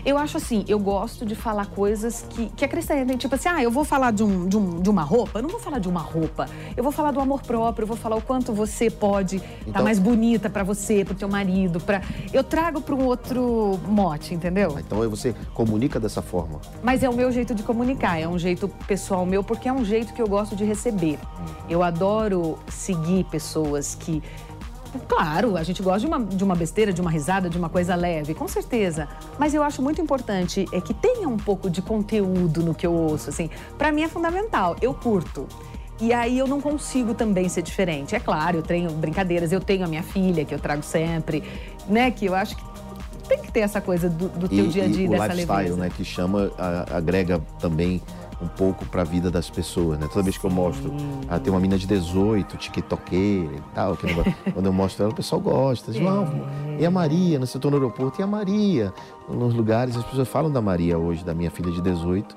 Eu 0.06 0.18
acho 0.18 0.38
assim, 0.38 0.63
eu 0.68 0.80
gosto 0.80 1.25
de 1.25 1.36
falar 1.36 1.68
coisas 1.68 2.25
que, 2.30 2.48
que 2.50 2.66
acrescentem. 2.66 3.18
Tipo 3.18 3.36
assim, 3.36 3.50
ah, 3.50 3.62
eu 3.62 3.72
vou 3.72 3.84
falar 3.84 4.12
de, 4.12 4.24
um, 4.24 4.48
de, 4.48 4.58
um, 4.58 4.82
de 4.82 4.89
uma 4.89 5.04
roupa. 5.04 5.39
Eu 5.39 5.44
não 5.44 5.50
vou 5.50 5.60
falar 5.60 5.80
de 5.80 5.88
uma 5.88 6.00
roupa. 6.00 6.48
Eu 6.75 6.84
vou 6.84 6.92
falar 6.92 7.12
do 7.12 7.20
amor 7.20 7.42
próprio. 7.42 7.84
Eu 7.84 7.88
vou 7.88 7.98
falar 7.98 8.16
o 8.16 8.22
quanto 8.22 8.54
você 8.54 8.89
pode 8.89 9.38
estar 9.38 9.60
então... 9.62 9.74
tá 9.74 9.84
mais 9.84 10.00
bonita 10.00 10.50
para 10.50 10.63
você, 10.63 11.04
pro 11.04 11.16
teu 11.16 11.27
marido. 11.27 11.80
Pra... 11.80 12.01
Eu 12.32 12.44
trago 12.44 12.82
para 12.82 12.96
um 12.96 13.06
outro 13.06 13.80
mote, 13.88 14.34
entendeu? 14.34 14.74
Ah, 14.77 14.82
então 14.82 15.10
você 15.10 15.36
comunica 15.54 16.00
dessa 16.00 16.22
forma. 16.22 16.60
Mas 16.84 17.04
é 17.04 17.10
o 17.10 17.13
meu 17.13 17.32
jeito 17.32 17.56
de 17.56 17.63
comunicar. 17.63 18.20
É 18.20 18.27
um 18.27 18.38
jeito 18.38 18.68
pessoal 18.88 19.25
meu, 19.25 19.44
porque 19.44 19.68
é 19.68 19.74
um 19.74 19.84
jeito 19.84 20.13
que 20.13 20.22
eu 20.22 20.27
gosto 20.27 20.56
de 20.56 20.63
receber. 20.63 21.20
Eu 21.70 21.84
adoro 21.84 22.58
seguir 22.70 23.24
pessoas 23.25 23.96
que 23.96 24.22
Claro, 25.08 25.58
a 25.58 25.63
gente 25.63 25.82
gosta 25.82 26.00
de 26.00 26.08
uma, 26.08 26.20
de 26.20 26.44
uma 26.44 26.56
besteira, 26.56 26.94
de 26.94 27.01
uma 27.01 27.10
risada, 27.10 27.50
de 27.50 27.58
uma 27.58 27.70
coisa 27.70 27.96
leve, 27.96 28.34
com 28.34 28.48
certeza. 28.48 29.08
Mas 29.38 29.53
eu 29.53 29.63
acho 29.63 29.82
muito 29.82 30.01
importante 30.01 30.65
é 30.72 30.82
que 30.82 30.94
tenha 30.94 31.27
um 31.27 31.38
pouco 31.38 31.70
de 31.70 31.82
conteúdo 31.82 32.63
no 32.63 32.74
que 32.74 32.86
eu 32.86 32.94
ouço, 32.94 33.29
assim. 33.29 33.50
Para 33.77 33.91
mim 33.91 34.03
é 34.03 34.08
fundamental, 34.08 34.75
eu 34.82 34.94
curto. 34.94 35.48
E 36.00 36.13
aí 36.13 36.38
eu 36.38 36.48
não 36.48 36.62
consigo 36.62 37.13
também 37.13 37.50
ser 37.50 37.63
diferente. 37.63 38.15
É 38.15 38.20
claro, 38.20 38.58
eu 38.58 38.63
tenho 38.63 38.91
brincadeiras, 38.91 39.51
eu 39.51 39.60
tenho 39.60 39.84
a 39.84 39.88
minha 39.88 40.03
filha, 40.03 40.46
que 40.46 40.53
eu 40.53 40.60
trago 40.60 40.84
sempre, 40.84 41.44
né? 41.88 42.12
Que 42.12 42.27
eu 42.27 42.36
acho 42.36 42.56
que 42.56 42.63
tem 43.27 43.39
que 43.39 43.51
ter 43.51 43.62
essa 43.62 43.82
coisa 43.82 44.10
do, 44.10 44.29
do 44.29 44.48
teu 44.48 44.65
e, 44.65 44.67
dia 44.67 44.86
a 44.86 44.88
dia, 44.88 45.06
e 45.06 45.08
dessa 45.08 45.24
o 45.24 45.27
lifestyle, 45.27 45.58
leveza. 45.58 45.77
né? 45.77 45.91
Que 45.96 46.06
chama, 46.06 46.51
agrega 46.91 47.41
também 47.60 48.01
um 48.41 48.48
pouco 48.48 48.86
para 48.86 49.01
a 49.01 49.06
vida 49.06 49.32
das 49.32 49.50
pessoas, 49.50 49.98
né? 49.98 50.08
Toda 50.08 50.24
vez 50.24 50.38
que 50.38 50.46
eu 50.46 50.51
mostro, 50.51 50.94
ah, 51.27 51.39
tem 51.39 51.51
uma 51.51 51.60
menina 51.60 51.77
de 51.77 51.88
18, 51.88 52.58
tiktokeira 52.58 53.56
e 53.56 53.62
tal, 53.74 53.98
que 53.98 54.08
quando 54.53 54.65
eu 54.65 54.74
mostro 54.74 55.03
ela, 55.03 55.12
o 55.12 55.15
pessoal 55.15 55.41
gosta. 55.41 55.91
Diz, 55.91 56.01
é. 56.01 56.82
e 56.82 56.86
a 56.86 56.91
Maria, 56.91 57.39
no 57.39 57.48
setor 57.48 57.72
no 57.72 57.77
aeroporto, 57.77 58.22
e 58.22 58.24
a 58.24 58.27
Maria? 58.27 58.94
Nos 59.27 59.53
lugares, 59.53 59.96
as 59.98 60.03
pessoas 60.03 60.27
falam 60.27 60.51
da 60.51 60.62
Maria 60.62 60.98
hoje, 60.98 61.24
da 61.24 61.34
minha 61.34 61.50
filha 61.50 61.72
de 61.72 61.82
18, 61.82 62.36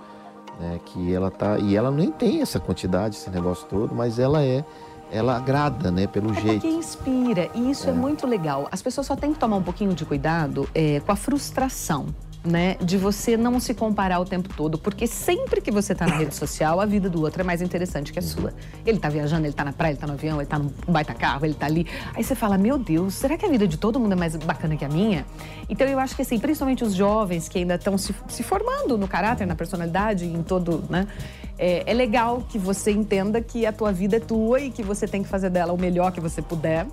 né? 0.59 0.81
Que 0.87 1.13
ela 1.13 1.31
tá, 1.31 1.59
e 1.59 1.77
ela 1.77 1.91
nem 1.91 2.11
tem 2.11 2.41
essa 2.41 2.59
quantidade, 2.59 3.17
esse 3.17 3.31
negócio 3.31 3.67
todo, 3.69 3.95
mas 3.95 4.19
ela 4.19 4.43
é 4.43 4.65
ela 5.13 5.37
agrada, 5.37 5.91
né, 5.91 6.07
pelo 6.07 6.31
é 6.31 6.41
jeito. 6.41 6.61
Porque 6.61 6.69
inspira, 6.69 7.51
e 7.53 7.69
isso 7.69 7.89
é. 7.89 7.91
é. 7.91 7.93
muito 7.93 8.29
legal. 8.29 8.69
As 8.71 8.81
pessoas 8.81 9.09
só 9.09 9.17
têm 9.17 9.33
que 9.33 9.41
tomar 9.41 9.57
um 9.57 9.63
pouquinho 9.63 9.93
de 9.93 10.05
cuidado 10.05 10.69
é, 10.73 11.01
com 11.01 11.11
a 11.11 11.17
frustração 11.17 12.07
né, 12.45 12.77
de 12.81 12.97
você 12.97 13.37
não 13.37 13.61
se 13.61 13.75
comparar 13.75 14.19
o 14.19 14.25
tempo 14.25 14.49
todo, 14.57 14.79
porque 14.79 15.07
sempre 15.07 15.61
que 15.61 15.71
você 15.71 15.93
está 15.93 16.07
na 16.07 16.17
rede 16.17 16.35
social, 16.35 16.81
a 16.81 16.87
vida 16.87 17.09
do 17.11 17.21
outro 17.21 17.43
é 17.43 17.45
mais 17.45 17.61
interessante 17.61 18.13
que 18.13 18.19
a 18.19 18.23
sua. 18.23 18.55
Ele 18.87 18.97
está 18.97 19.09
viajando, 19.09 19.43
ele 19.43 19.51
está 19.51 19.65
na 19.65 19.73
praia, 19.73 19.91
ele 19.91 19.97
está 19.97 20.07
no 20.07 20.15
avião, 20.15 20.37
ele 20.37 20.45
está 20.45 20.59
no 20.59 20.73
baita 20.89 21.13
carro, 21.13 21.45
ele 21.45 21.53
está 21.53 21.67
ali. 21.67 21.87
Aí 22.15 22.25
você 22.25 22.35
fala, 22.35 22.57
meu 22.57 22.79
Deus, 22.79 23.15
será 23.15 23.37
que 23.37 23.45
a 23.45 23.49
vida 23.49 23.69
de 23.69 23.77
todo 23.77 24.01
mundo 24.01 24.13
é 24.13 24.17
mais 24.17 24.37
bacana 24.37 24.77
que 24.77 24.85
a 24.85 24.89
minha? 24.89 25.27
Então 25.69 25.87
eu 25.87 25.99
acho 25.99 26.17
que 26.17 26.23
assim, 26.23 26.39
principalmente 26.39 26.83
os 26.83 26.95
jovens 26.95 27.49
que 27.49 27.59
ainda 27.59 27.75
estão 27.75 27.99
se, 27.99 28.15
se 28.29 28.43
formando 28.43 28.97
no 28.97 29.07
caráter, 29.07 29.47
na 29.47 29.55
personalidade, 29.55 30.25
em 30.25 30.43
todo, 30.43 30.83
né? 30.89 31.07
É, 31.59 31.91
é 31.91 31.93
legal 31.93 32.43
que 32.49 32.59
você 32.59 32.91
entenda 32.91 33.43
que 33.43 33.67
a 33.67 33.73
tua 33.73 33.93
vida 33.93 34.17
é 34.17 34.21
tua 34.21 34.61
e 34.61 34.71
que 34.71 34.83
você 34.83 35.07
tem 35.07 35.23
que 35.23 35.29
fazer 35.29 35.51
dela 35.51 35.75
o 35.75 35.79
melhor 35.79 36.11
que 36.11 36.21
você 36.21 36.41
puder. 36.41 36.87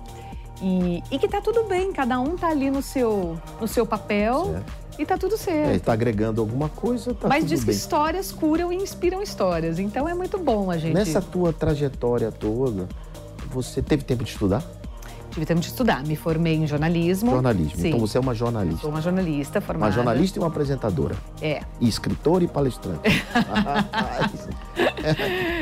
E, 0.60 1.02
e 1.10 1.18
que 1.18 1.26
tá 1.26 1.40
tudo 1.40 1.64
bem, 1.64 1.90
cada 1.92 2.20
um 2.20 2.36
tá 2.36 2.48
ali 2.48 2.70
no 2.70 2.82
seu, 2.82 3.40
no 3.58 3.66
seu 3.66 3.86
papel. 3.86 4.52
Certo 4.52 4.87
e 4.98 5.06
tá 5.06 5.16
tudo 5.16 5.36
certo. 5.38 5.70
É, 5.70 5.76
está 5.76 5.92
agregando 5.92 6.40
alguma 6.40 6.68
coisa, 6.68 7.14
tá 7.14 7.28
Mas 7.28 7.46
diz 7.46 7.60
bem. 7.60 7.66
que 7.66 7.80
histórias 7.80 8.32
curam 8.32 8.72
e 8.72 8.76
inspiram 8.76 9.22
histórias. 9.22 9.78
Então 9.78 10.08
é 10.08 10.14
muito 10.14 10.38
bom 10.38 10.70
a 10.70 10.76
gente. 10.76 10.94
Nessa 10.94 11.20
tua 11.22 11.52
trajetória 11.52 12.30
toda, 12.32 12.88
você 13.50 13.80
teve 13.80 14.02
tempo 14.02 14.24
de 14.24 14.30
estudar? 14.30 14.64
Tive 15.30 15.46
tempo 15.46 15.60
de 15.60 15.66
estudar. 15.66 16.04
Me 16.04 16.16
formei 16.16 16.56
em 16.56 16.66
jornalismo. 16.66 17.30
Jornalismo. 17.30 17.76
Sim. 17.76 17.88
Então 17.88 18.00
você 18.00 18.18
é 18.18 18.20
uma 18.20 18.34
jornalista. 18.34 18.80
Sou 18.80 18.90
uma 18.90 19.00
jornalista 19.00 19.60
formada. 19.60 19.86
Uma 19.86 19.92
jornalista 19.92 20.38
e 20.38 20.40
uma 20.40 20.48
apresentadora. 20.48 21.16
É. 21.40 21.62
E 21.80 21.88
escritora 21.88 22.44
e 22.44 22.48
palestrante. 22.48 23.00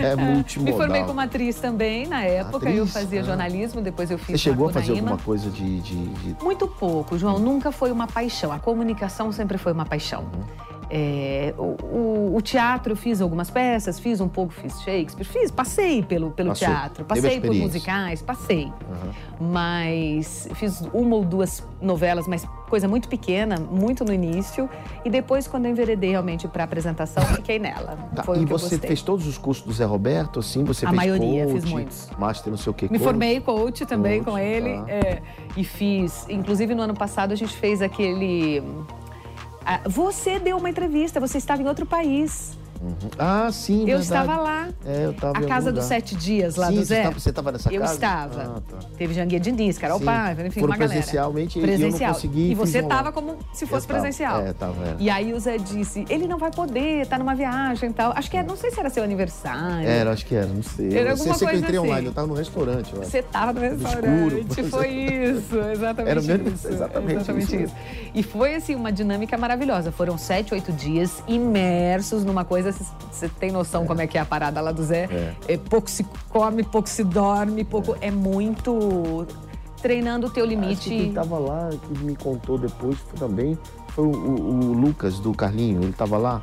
é, 0.00 0.06
é 0.12 0.16
multimodal. 0.16 0.74
Me 0.74 0.84
formei 0.84 1.04
como 1.04 1.20
atriz 1.20 1.56
também 1.56 2.06
na 2.06 2.22
época. 2.22 2.58
Atriz? 2.58 2.76
Eu 2.76 2.86
fazia 2.86 3.20
ah. 3.20 3.24
jornalismo, 3.24 3.80
depois 3.80 4.10
eu 4.10 4.18
fiz 4.18 4.40
Você 4.40 4.50
chegou 4.50 4.68
a 4.68 4.72
fazer 4.72 4.92
alguma 4.92 5.18
coisa 5.18 5.50
de, 5.50 5.80
de, 5.80 6.06
de... 6.06 6.36
Muito 6.42 6.66
pouco, 6.66 7.18
João. 7.18 7.38
Nunca 7.38 7.72
foi 7.72 7.90
uma 7.90 8.06
paixão. 8.06 8.52
A 8.52 8.58
comunicação 8.58 9.32
sempre 9.32 9.58
foi 9.58 9.72
uma 9.72 9.84
paixão. 9.84 10.22
Uhum. 10.22 10.75
É, 10.88 11.52
o, 11.58 12.36
o, 12.36 12.40
teatro, 12.40 12.94
fiz 12.94 13.20
algumas 13.20 13.50
peças, 13.50 13.98
fiz 13.98 14.20
um 14.20 14.28
pouco, 14.28 14.52
fiz 14.52 14.80
Shakespeare, 14.82 15.24
fiz, 15.24 15.50
passei 15.50 16.02
pelo, 16.02 16.30
pelo 16.30 16.52
teatro, 16.52 17.04
passei 17.04 17.40
por 17.40 17.52
musicais, 17.52 18.22
passei. 18.22 18.66
Uhum. 18.66 19.52
Mas 19.52 20.48
fiz 20.54 20.82
uma 20.92 21.16
ou 21.16 21.24
duas 21.24 21.66
novelas, 21.80 22.28
mas 22.28 22.46
coisa 22.68 22.86
muito 22.86 23.08
pequena, 23.08 23.56
muito 23.58 24.04
no 24.04 24.12
início. 24.12 24.68
E 25.04 25.10
depois, 25.10 25.48
quando 25.48 25.66
eu 25.66 25.72
enveredei 25.72 26.10
realmente 26.10 26.46
para 26.46 26.64
apresentação, 26.64 27.24
fiquei 27.34 27.58
nela. 27.58 27.96
Tá. 28.14 28.24
e 28.36 28.44
você 28.44 28.78
fez 28.78 29.02
todos 29.02 29.26
os 29.26 29.36
cursos 29.36 29.64
do 29.64 29.72
Zé 29.72 29.84
Roberto, 29.84 30.38
assim? 30.38 30.62
Você 30.64 30.84
A 30.86 30.90
fez 30.90 30.96
maioria, 30.96 31.46
coach, 31.46 31.60
fiz 31.60 31.70
muitos. 31.70 32.10
Master, 32.16 32.50
não 32.50 32.58
sei 32.58 32.70
o 32.70 32.74
quê. 32.74 32.84
Me 32.84 32.98
coach. 32.98 33.02
formei 33.02 33.40
coach 33.40 33.86
também 33.86 34.22
coach, 34.22 34.32
com 34.32 34.38
ele. 34.38 34.76
Tá. 34.76 34.90
É, 34.90 35.22
e 35.56 35.64
fiz, 35.64 36.26
inclusive 36.28 36.74
no 36.74 36.82
ano 36.82 36.94
passado 36.94 37.32
a 37.32 37.36
gente 37.36 37.56
fez 37.56 37.82
aquele 37.82 38.62
você 39.88 40.38
deu 40.38 40.56
uma 40.56 40.70
entrevista, 40.70 41.18
você 41.18 41.38
estava 41.38 41.62
em 41.62 41.68
outro 41.68 41.86
país. 41.86 42.56
Uhum. 42.80 43.10
Ah, 43.18 43.48
sim, 43.52 43.80
Eu 43.80 43.98
verdade. 43.98 44.02
estava 44.02 44.36
lá. 44.36 44.68
É, 44.84 45.04
eu 45.06 45.10
estava 45.10 45.38
A 45.38 45.42
Casa 45.46 45.72
dos 45.72 45.84
Sete 45.84 46.14
Dias, 46.16 46.56
lá 46.56 46.68
sim, 46.68 46.76
do 46.76 46.84
Zé. 46.84 47.10
Você 47.10 47.30
estava 47.30 47.52
nessa 47.52 47.72
eu 47.72 47.80
casa? 47.80 47.92
Eu 47.92 47.94
estava. 47.96 48.42
Ah, 48.56 48.60
tá. 48.70 48.78
Teve 48.96 49.14
Janguia 49.14 49.40
Diniz, 49.40 49.78
Carol 49.78 50.00
Paiva, 50.00 50.46
enfim, 50.46 50.60
Foram 50.60 50.72
uma 50.72 50.78
galera. 50.78 50.94
presencialmente 51.00 51.58
presencial. 51.60 51.90
e 51.90 52.02
eu 52.02 52.06
não 52.08 52.14
consegui. 52.14 52.50
E 52.50 52.54
você 52.54 52.78
estava 52.78 53.12
como 53.12 53.36
se 53.52 53.66
fosse 53.66 53.86
presencial. 53.86 54.40
É, 54.40 54.52
tava. 54.52 54.84
É. 54.84 54.96
E 54.98 55.10
aí 55.10 55.32
o 55.32 55.40
Zé 55.40 55.58
disse, 55.58 56.04
ele 56.08 56.26
não 56.26 56.38
vai 56.38 56.50
poder, 56.50 57.06
tá 57.06 57.18
numa 57.18 57.34
viagem 57.34 57.90
e 57.90 57.92
tal. 57.92 58.12
Acho 58.16 58.30
que 58.30 58.36
era, 58.36 58.46
não 58.46 58.56
sei 58.56 58.70
se 58.70 58.78
era 58.80 58.90
seu 58.90 59.02
aniversário. 59.04 59.86
Era, 59.88 60.12
acho 60.12 60.26
que 60.26 60.34
era, 60.34 60.46
não 60.46 60.62
sei. 60.62 60.96
Era 60.96 61.10
alguma 61.12 61.30
eu 61.30 61.34
sei 61.38 61.46
coisa 61.46 61.48
que 61.48 61.54
eu 61.54 61.58
entrei 61.58 61.78
assim. 61.78 61.88
online, 61.88 62.06
eu 62.06 62.10
estava 62.10 62.26
no 62.26 62.34
restaurante. 62.34 62.94
Você 62.94 63.18
estava 63.18 63.52
no 63.52 63.60
restaurante, 63.60 64.50
escuro, 64.50 64.68
foi 64.70 64.88
isso, 64.88 65.58
exatamente 65.72 66.10
era 66.10 66.22
mesmo, 66.22 66.48
isso. 66.48 66.66
Exatamente, 66.76 67.16
exatamente 67.16 67.44
isso. 67.44 67.56
isso. 67.64 67.74
E 68.14 68.22
foi, 68.22 68.54
assim, 68.54 68.74
uma 68.74 68.92
dinâmica 68.92 69.36
maravilhosa. 69.36 69.90
Foram 69.92 70.18
sete, 70.18 70.52
oito 70.54 70.72
dias 70.72 71.22
imersos 71.26 72.24
numa 72.24 72.44
coisa, 72.44 72.65
você 72.72 73.28
tem 73.28 73.50
noção 73.50 73.84
é. 73.84 73.86
como 73.86 74.00
é 74.00 74.06
que 74.06 74.18
é 74.18 74.20
a 74.20 74.24
parada 74.24 74.60
lá 74.60 74.72
do 74.72 74.82
Zé. 74.82 75.08
É. 75.48 75.54
é. 75.54 75.56
pouco 75.56 75.90
se 75.90 76.04
come, 76.28 76.62
pouco 76.62 76.88
se 76.88 77.04
dorme, 77.04 77.64
pouco. 77.64 77.96
É, 78.00 78.08
é 78.08 78.10
muito 78.10 79.26
treinando 79.80 80.26
o 80.26 80.30
teu 80.30 80.44
limite. 80.44 80.88
Quem 80.88 81.08
estava 81.08 81.38
lá, 81.38 81.70
que 81.70 81.98
me 82.04 82.16
contou 82.16 82.58
depois 82.58 82.98
foi 82.98 83.18
também, 83.18 83.58
foi 83.88 84.04
o, 84.04 84.10
o, 84.10 84.70
o 84.70 84.72
Lucas 84.72 85.18
do 85.18 85.32
Carlinho, 85.32 85.82
ele 85.82 85.90
estava 85.90 86.18
lá. 86.18 86.42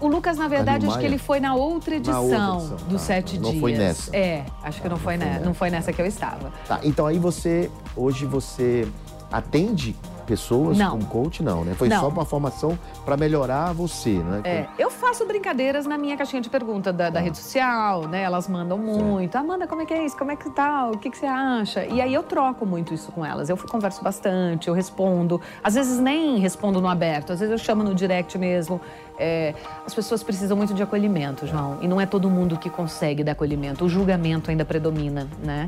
O 0.00 0.08
Lucas, 0.08 0.36
na 0.36 0.48
verdade, 0.48 0.84
acho 0.84 0.98
que 0.98 1.06
ele 1.06 1.16
foi 1.16 1.38
na 1.38 1.54
outra 1.54 1.94
edição, 1.94 2.28
na 2.28 2.54
outra 2.54 2.66
edição 2.66 2.88
dos 2.88 3.00
tá. 3.00 3.06
Sete 3.06 3.38
não 3.38 3.50
Dias. 3.50 3.54
Não 3.54 3.60
foi 3.60 3.72
nessa? 3.76 4.16
É, 4.16 4.44
acho 4.64 4.82
que 4.82 4.88
não, 4.88 4.96
não, 4.96 5.02
foi, 5.02 5.16
foi 5.16 5.26
nessa. 5.26 5.44
não 5.44 5.54
foi 5.54 5.70
nessa 5.70 5.92
que 5.92 6.02
eu 6.02 6.06
estava. 6.06 6.52
Tá, 6.66 6.80
então 6.82 7.06
aí 7.06 7.18
você, 7.18 7.70
hoje 7.96 8.26
você 8.26 8.88
atende 9.30 9.96
pessoas 10.22 10.78
não. 10.78 10.98
com 10.98 11.04
coach, 11.04 11.42
não, 11.42 11.64
né? 11.64 11.74
Foi 11.74 11.88
não. 11.88 12.00
só 12.00 12.08
uma 12.08 12.24
formação 12.24 12.78
para 13.04 13.16
melhorar 13.16 13.72
você, 13.72 14.14
né? 14.18 14.40
É, 14.44 14.66
eu 14.78 14.90
faço 14.90 15.26
brincadeiras 15.26 15.86
na 15.86 15.98
minha 15.98 16.16
caixinha 16.16 16.40
de 16.40 16.48
pergunta 16.48 16.92
da, 16.92 17.10
da 17.10 17.20
rede 17.20 17.38
social, 17.38 18.06
né? 18.08 18.22
Elas 18.22 18.48
mandam 18.48 18.78
muito. 18.78 19.36
Amanda, 19.36 19.66
como 19.66 19.82
é 19.82 19.86
que 19.86 19.94
é 19.94 20.04
isso? 20.04 20.16
Como 20.16 20.30
é 20.30 20.36
que 20.36 20.50
tá? 20.50 20.88
O 20.88 20.98
que, 20.98 21.10
que 21.10 21.18
você 21.18 21.26
acha? 21.26 21.84
E 21.86 22.00
aí 22.00 22.12
eu 22.12 22.22
troco 22.22 22.64
muito 22.64 22.94
isso 22.94 23.10
com 23.12 23.24
elas. 23.24 23.48
Eu 23.48 23.56
converso 23.56 24.02
bastante, 24.02 24.68
eu 24.68 24.74
respondo. 24.74 25.40
Às 25.62 25.74
vezes 25.74 25.98
nem 25.98 26.38
respondo 26.38 26.80
no 26.80 26.88
aberto, 26.88 27.32
às 27.32 27.40
vezes 27.40 27.52
eu 27.52 27.58
chamo 27.58 27.82
no 27.82 27.94
direct 27.94 28.38
mesmo. 28.38 28.80
É, 29.18 29.54
as 29.86 29.94
pessoas 29.94 30.22
precisam 30.22 30.56
muito 30.56 30.74
de 30.74 30.82
acolhimento, 30.82 31.46
João. 31.46 31.78
E 31.80 31.88
não 31.88 32.00
é 32.00 32.06
todo 32.06 32.28
mundo 32.30 32.58
que 32.58 32.70
consegue 32.70 33.22
dar 33.22 33.32
acolhimento. 33.32 33.84
O 33.84 33.88
julgamento 33.88 34.50
ainda 34.50 34.64
predomina, 34.64 35.28
né? 35.42 35.66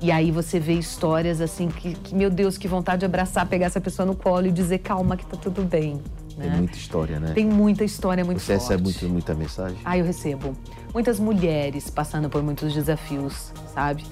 E 0.00 0.12
aí 0.12 0.30
você 0.30 0.60
vê 0.60 0.74
histórias 0.74 1.40
assim 1.40 1.68
que, 1.68 1.94
que, 1.94 2.14
meu 2.14 2.28
Deus, 2.28 2.58
que 2.58 2.68
vontade 2.68 3.00
de 3.00 3.06
abraçar, 3.06 3.46
pegar 3.46 3.66
essa 3.66 3.80
pessoa 3.80 4.04
no 4.04 4.14
colo 4.14 4.46
e 4.46 4.52
dizer 4.52 4.78
calma 4.78 5.16
que 5.16 5.24
tá 5.24 5.36
tudo 5.36 5.62
bem. 5.62 6.00
Tem 6.38 6.50
né? 6.50 6.56
muita 6.58 6.76
história, 6.76 7.18
né? 7.18 7.32
Tem 7.32 7.46
muita 7.46 7.84
história 7.84 8.24
muito 8.24 8.40
Você 8.40 8.58
forte. 8.58 8.68
recebe 8.68 8.82
muito, 8.82 9.08
muita 9.08 9.34
mensagem? 9.34 9.78
Ah, 9.84 9.96
eu 9.96 10.04
recebo. 10.04 10.54
Muitas 10.92 11.18
mulheres 11.18 11.88
passando 11.88 12.28
por 12.28 12.42
muitos 12.42 12.74
desafios, 12.74 13.52
sabe? 13.72 14.04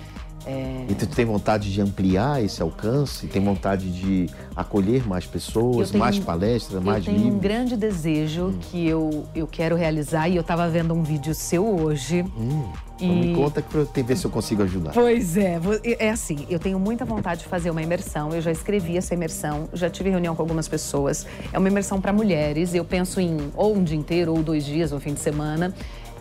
É... 0.46 0.84
E 0.88 0.94
tu 0.94 1.06
tem 1.06 1.24
vontade 1.24 1.72
de 1.72 1.80
ampliar 1.80 2.42
esse 2.42 2.62
alcance? 2.62 3.26
Tem 3.26 3.42
vontade 3.42 3.90
de 3.90 4.28
acolher 4.54 5.06
mais 5.06 5.26
pessoas, 5.26 5.90
tenho, 5.90 6.02
mais 6.02 6.18
palestras, 6.18 6.82
mais 6.82 7.04
livros? 7.04 7.16
Eu 7.16 7.22
tenho 7.22 7.34
um 7.34 7.38
grande 7.38 7.76
desejo 7.76 8.46
hum. 8.46 8.58
que 8.60 8.86
eu, 8.86 9.26
eu 9.34 9.46
quero 9.46 9.76
realizar 9.76 10.28
e 10.28 10.36
eu 10.36 10.42
estava 10.42 10.68
vendo 10.68 10.94
um 10.94 11.02
vídeo 11.02 11.34
seu 11.34 11.66
hoje. 11.66 12.24
Hum. 12.36 12.64
E... 13.00 13.06
Então 13.06 13.16
me 13.16 13.34
conta 13.34 13.62
para 13.62 13.80
eu 13.80 14.04
ver 14.04 14.16
se 14.16 14.24
eu 14.24 14.30
consigo 14.30 14.62
ajudar. 14.62 14.92
Pois 14.92 15.36
é, 15.36 15.58
é 15.98 16.10
assim, 16.10 16.46
eu 16.48 16.58
tenho 16.58 16.78
muita 16.78 17.04
vontade 17.04 17.40
de 17.40 17.46
fazer 17.48 17.70
uma 17.70 17.82
imersão, 17.82 18.32
eu 18.32 18.40
já 18.40 18.52
escrevi 18.52 18.96
essa 18.96 19.14
imersão, 19.14 19.68
já 19.72 19.90
tive 19.90 20.10
reunião 20.10 20.36
com 20.36 20.42
algumas 20.42 20.68
pessoas. 20.68 21.26
É 21.52 21.58
uma 21.58 21.68
imersão 21.68 22.00
para 22.00 22.12
mulheres, 22.12 22.74
eu 22.74 22.84
penso 22.84 23.20
em 23.20 23.50
ou 23.54 23.74
um 23.74 23.82
dia 23.82 23.96
inteiro 23.96 24.32
ou 24.32 24.42
dois 24.42 24.64
dias, 24.64 24.92
um 24.92 25.00
fim 25.00 25.14
de 25.14 25.20
semana. 25.20 25.74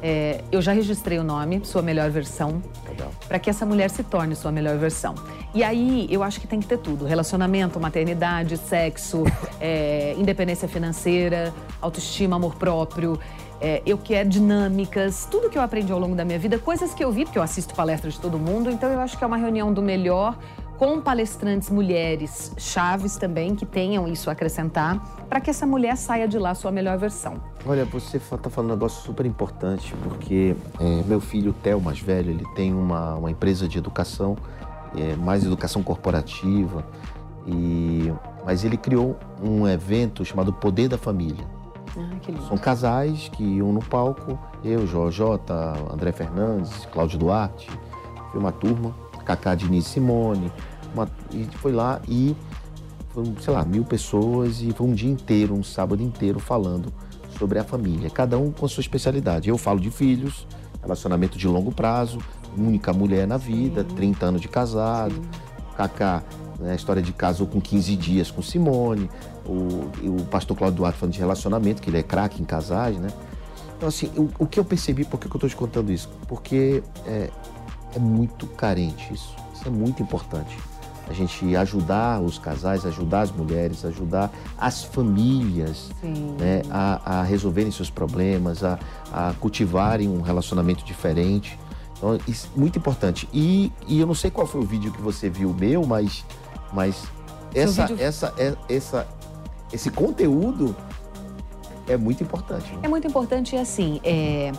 É, 0.06 0.44
eu 0.52 0.62
já 0.62 0.74
registrei 0.74 1.18
o 1.18 1.24
nome, 1.24 1.62
sua 1.64 1.82
melhor 1.82 2.10
versão, 2.12 2.62
para 3.26 3.40
que 3.40 3.50
essa 3.50 3.66
mulher 3.66 3.90
se 3.90 4.04
torne 4.04 4.36
sua 4.36 4.52
melhor 4.52 4.78
versão. 4.78 5.16
E 5.56 5.64
aí 5.64 6.08
eu 6.10 6.22
acho 6.22 6.42
que 6.42 6.48
tem 6.48 6.60
que 6.60 6.68
ter 6.68 6.78
tudo: 6.78 7.06
relacionamento, 7.06 7.80
maternidade, 7.80 8.58
sexo, 8.58 9.24
é, 9.62 10.14
independência 10.18 10.68
financeira, 10.68 11.54
autoestima, 11.80 12.36
amor 12.36 12.56
próprio. 12.56 13.18
É, 13.62 13.82
eu 13.86 13.98
quero 13.98 14.28
dinâmicas, 14.28 15.26
tudo 15.32 15.50
que 15.50 15.58
eu 15.58 15.62
aprendi 15.62 15.90
ao 15.94 16.00
longo 16.00 16.18
da 16.18 16.26
minha 16.26 16.38
vida, 16.38 16.60
coisas 16.60 16.94
que 16.94 17.02
eu 17.02 17.10
vi, 17.10 17.24
porque 17.24 17.40
eu 17.40 17.44
assisto 17.44 17.74
palestras 17.74 18.16
de 18.16 18.20
todo 18.20 18.38
mundo, 18.38 18.70
então 18.70 18.92
eu 18.92 19.00
acho 19.00 19.18
que 19.18 19.24
é 19.24 19.28
uma 19.28 19.38
reunião 19.38 19.72
do 19.72 19.82
melhor 19.82 20.38
com 20.78 21.00
palestrantes 21.00 21.70
mulheres 21.70 22.52
chaves 22.58 23.18
também 23.18 23.56
que 23.56 23.66
tenham 23.66 24.08
isso 24.08 24.30
a 24.30 24.34
acrescentar 24.34 25.00
para 25.30 25.40
que 25.40 25.50
essa 25.50 25.66
mulher 25.66 25.96
saia 25.98 26.28
de 26.28 26.38
lá 26.38 26.54
sua 26.54 26.72
melhor 26.72 26.98
versão. 26.98 27.36
Olha, 27.66 27.86
você 27.86 28.18
está 28.18 28.50
falando 28.50 28.72
um 28.72 28.74
negócio 28.74 29.04
super 29.04 29.26
importante 29.26 29.94
porque 30.04 30.56
é, 30.80 31.04
meu 31.06 31.22
filho, 31.22 31.52
o 31.52 31.54
Theo, 31.54 31.80
mais 31.80 32.00
velho, 32.00 32.32
ele 32.32 32.46
tem 32.56 32.74
uma, 32.74 33.16
uma 33.16 33.32
empresa 33.32 33.68
de 33.68 33.78
educação, 33.78 34.36
é, 34.98 35.16
mais 35.16 35.46
educação 35.46 35.82
corporativa, 35.82 36.86
e, 37.48 38.12
mas 38.46 38.64
ele 38.64 38.78
criou 38.78 39.18
um 39.42 39.68
evento 39.68 40.24
chamado 40.26 40.52
Poder 40.54 40.88
da 40.88 40.98
Família. 40.98 41.46
Ah, 41.96 42.48
São 42.48 42.58
casais 42.58 43.30
que 43.30 43.44
iam 43.44 43.72
no 43.72 43.84
palco, 43.84 44.38
eu, 44.64 44.86
Jota, 45.12 45.74
André 45.92 46.12
Fernandes, 46.12 46.86
Cláudio 46.92 47.20
Duarte, 47.20 47.70
foi 48.32 48.40
uma 48.40 48.52
turma, 48.52 48.94
Cacá 49.26 49.56
Diniz 49.56 49.86
Simone, 49.86 50.52
uma, 50.94 51.10
e 51.32 51.46
foi 51.58 51.72
lá 51.72 52.02
e 52.08 52.36
foram, 53.10 53.36
sei 53.40 53.54
lá, 53.54 53.64
mil 53.64 53.84
pessoas 53.84 54.62
e 54.62 54.72
foi 54.72 54.88
um 54.88 54.94
dia 54.94 55.10
inteiro, 55.10 55.54
um 55.54 55.64
sábado 55.64 56.02
inteiro 56.02 56.40
falando 56.40 56.92
sobre 57.38 57.60
a 57.60 57.64
família, 57.64 58.10
cada 58.10 58.38
um 58.38 58.52
com 58.52 58.66
a 58.66 58.70
sua 58.70 58.82
especialidade. 58.82 59.50
Eu 59.50 59.58
falo 59.58 59.80
de 59.80 59.90
filhos, 59.90 60.48
relacionamento 60.82 61.38
de 61.38 61.48
longo 61.48 61.72
prazo, 61.72 62.20
única 62.58 62.94
mulher 62.94 63.28
na 63.28 63.38
vida, 63.38 63.86
Sim. 63.88 63.96
30 63.96 64.26
anos 64.26 64.42
de 64.42 64.48
casado. 64.48 65.14
Sim. 65.14 65.22
Cacá, 65.76 66.24
né, 66.60 66.72
a 66.72 66.76
história 66.76 67.02
de 67.02 67.12
casou 67.12 67.48
com 67.48 67.60
15 67.60 67.96
dias 67.96 68.30
com 68.30 68.42
Simone. 68.42 69.10
O, 69.46 69.90
o 70.08 70.26
pastor 70.30 70.56
Claudio 70.56 70.78
Duarte 70.78 71.00
falando 71.00 71.14
de 71.14 71.20
relacionamento, 71.20 71.82
que 71.82 71.90
ele 71.90 71.98
é 71.98 72.04
craque 72.04 72.42
em 72.42 72.46
casais, 72.46 72.98
né? 72.98 73.10
Então, 73.76 73.90
assim, 73.90 74.10
o, 74.16 74.30
o 74.40 74.48
que 74.48 74.60
eu 74.60 74.64
percebi, 74.64 75.04
por 75.04 75.20
que 75.20 75.28
eu 75.28 75.34
estou 75.34 75.50
te 75.50 75.56
contando 75.56 75.92
isso? 75.92 76.10
Porque 76.28 76.82
é, 77.06 77.30
é 77.96 78.00
muito 78.00 78.48
carente 78.48 79.14
isso. 79.14 79.36
Isso 79.54 79.68
é 79.68 79.72
muito 79.72 80.02
importante 80.02 80.58
a 81.10 81.14
gente 81.14 81.56
ajudar 81.56 82.22
os 82.22 82.38
casais, 82.38 82.86
ajudar 82.86 83.22
as 83.22 83.32
mulheres, 83.32 83.84
ajudar 83.84 84.32
as 84.58 84.84
famílias 84.84 85.90
né, 86.02 86.62
a, 86.72 87.20
a, 87.20 87.24
resolverem 87.24 87.72
seus 87.72 87.90
problemas, 87.90 88.64
a, 88.64 88.80
a, 89.12 89.34
cultivarem 89.40 90.08
um 90.08 90.22
relacionamento 90.22 90.84
diferente. 90.86 91.58
Então, 91.98 92.18
isso 92.28 92.50
é 92.56 92.60
muito 92.60 92.78
importante. 92.78 93.28
E, 93.34 93.72
e, 93.88 94.00
eu 94.00 94.08
não 94.08 94.16
sei 94.16 94.32
qual 94.32 94.48
foi 94.48 94.62
o 94.62 94.66
vídeo 94.66 94.92
que 94.92 95.02
você 95.02 95.30
viu 95.30 95.54
meu, 95.54 95.86
mas, 95.86 96.26
mas 96.72 97.04
essa, 97.54 97.86
vídeo... 97.86 98.04
essa, 98.04 98.34
é, 98.38 98.56
essa, 98.70 99.08
esse 99.72 99.90
conteúdo 99.90 100.76
é 101.88 101.98
muito 101.98 102.24
importante. 102.24 102.72
Né? 102.74 102.80
É 102.84 102.88
muito 102.88 103.08
importante 103.08 103.56
e 103.56 103.60
assim, 103.60 104.00
é 104.04 104.52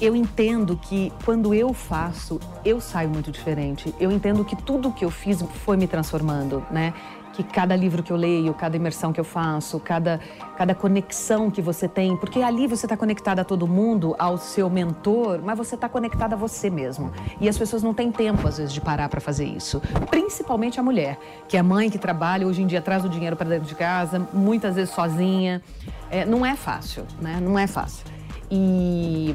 eu 0.00 0.16
entendo 0.16 0.76
que 0.76 1.12
quando 1.24 1.54
eu 1.54 1.72
faço, 1.72 2.40
eu 2.64 2.80
saio 2.80 3.08
muito 3.08 3.30
diferente. 3.30 3.94
Eu 4.00 4.10
entendo 4.10 4.44
que 4.44 4.56
tudo 4.56 4.92
que 4.92 5.04
eu 5.04 5.10
fiz 5.10 5.42
foi 5.64 5.76
me 5.76 5.86
transformando, 5.86 6.64
né? 6.70 6.92
Que 7.32 7.42
cada 7.42 7.74
livro 7.74 8.02
que 8.02 8.12
eu 8.12 8.16
leio, 8.16 8.52
cada 8.52 8.76
imersão 8.76 9.10
que 9.10 9.18
eu 9.18 9.24
faço, 9.24 9.80
cada, 9.80 10.20
cada 10.56 10.74
conexão 10.74 11.50
que 11.50 11.62
você 11.62 11.88
tem, 11.88 12.14
porque 12.16 12.42
ali 12.42 12.66
você 12.66 12.84
está 12.84 12.94
conectada 12.94 13.40
a 13.40 13.44
todo 13.44 13.66
mundo, 13.66 14.14
ao 14.18 14.36
seu 14.36 14.68
mentor, 14.68 15.40
mas 15.42 15.56
você 15.56 15.74
está 15.74 15.88
conectada 15.88 16.34
a 16.34 16.38
você 16.38 16.68
mesmo. 16.68 17.10
E 17.40 17.48
as 17.48 17.56
pessoas 17.56 17.82
não 17.82 17.94
têm 17.94 18.12
tempo, 18.12 18.46
às 18.46 18.58
vezes, 18.58 18.72
de 18.72 18.82
parar 18.82 19.08
para 19.08 19.20
fazer 19.20 19.46
isso. 19.46 19.80
Principalmente 20.10 20.78
a 20.78 20.82
mulher, 20.82 21.18
que 21.48 21.56
é 21.56 21.60
a 21.60 21.62
mãe 21.62 21.88
que 21.88 21.98
trabalha, 21.98 22.46
hoje 22.46 22.60
em 22.60 22.66
dia 22.66 22.82
traz 22.82 23.02
o 23.02 23.08
dinheiro 23.08 23.34
para 23.34 23.48
dentro 23.48 23.66
de 23.66 23.74
casa, 23.74 24.28
muitas 24.32 24.74
vezes 24.74 24.92
sozinha. 24.92 25.62
É, 26.10 26.26
não 26.26 26.44
é 26.44 26.54
fácil, 26.54 27.06
né? 27.18 27.38
Não 27.40 27.58
é 27.58 27.66
fácil. 27.66 28.04
E 28.50 29.34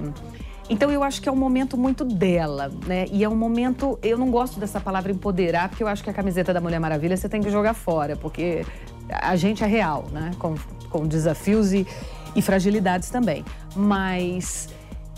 então 0.69 0.91
eu 0.91 1.03
acho 1.03 1.21
que 1.21 1.29
é 1.29 1.31
um 1.31 1.35
momento 1.35 1.77
muito 1.77 2.03
dela, 2.03 2.71
né? 2.85 3.05
E 3.11 3.23
é 3.23 3.29
um 3.29 3.35
momento, 3.35 3.97
eu 4.03 4.17
não 4.17 4.29
gosto 4.29 4.59
dessa 4.59 4.79
palavra 4.79 5.11
empoderar, 5.11 5.69
porque 5.69 5.83
eu 5.83 5.87
acho 5.87 6.03
que 6.03 6.09
a 6.09 6.13
camiseta 6.13 6.53
da 6.53 6.59
Mulher 6.59 6.79
Maravilha 6.79 7.15
você 7.15 7.29
tem 7.29 7.41
que 7.41 7.49
jogar 7.49 7.73
fora, 7.73 8.15
porque 8.15 8.65
a 9.09 9.35
gente 9.35 9.63
é 9.63 9.67
real, 9.67 10.05
né? 10.11 10.31
Com, 10.37 10.55
com 10.89 11.07
desafios 11.07 11.71
e, 11.73 11.87
e 12.35 12.41
fragilidades 12.41 13.09
também. 13.09 13.45
Mas 13.75 14.69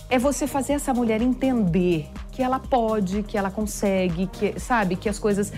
é 0.09 0.17
você 0.17 0.47
fazer 0.47 0.73
essa 0.73 0.93
mulher 0.93 1.21
entender 1.21 2.07
que 2.31 2.41
ela 2.41 2.59
pode, 2.59 3.21
que 3.23 3.38
ela 3.38 3.51
consegue, 3.51 4.27
que 4.27 4.59
sabe, 4.59 4.95
que 4.95 5.09
as 5.09 5.19
coisas 5.19 5.51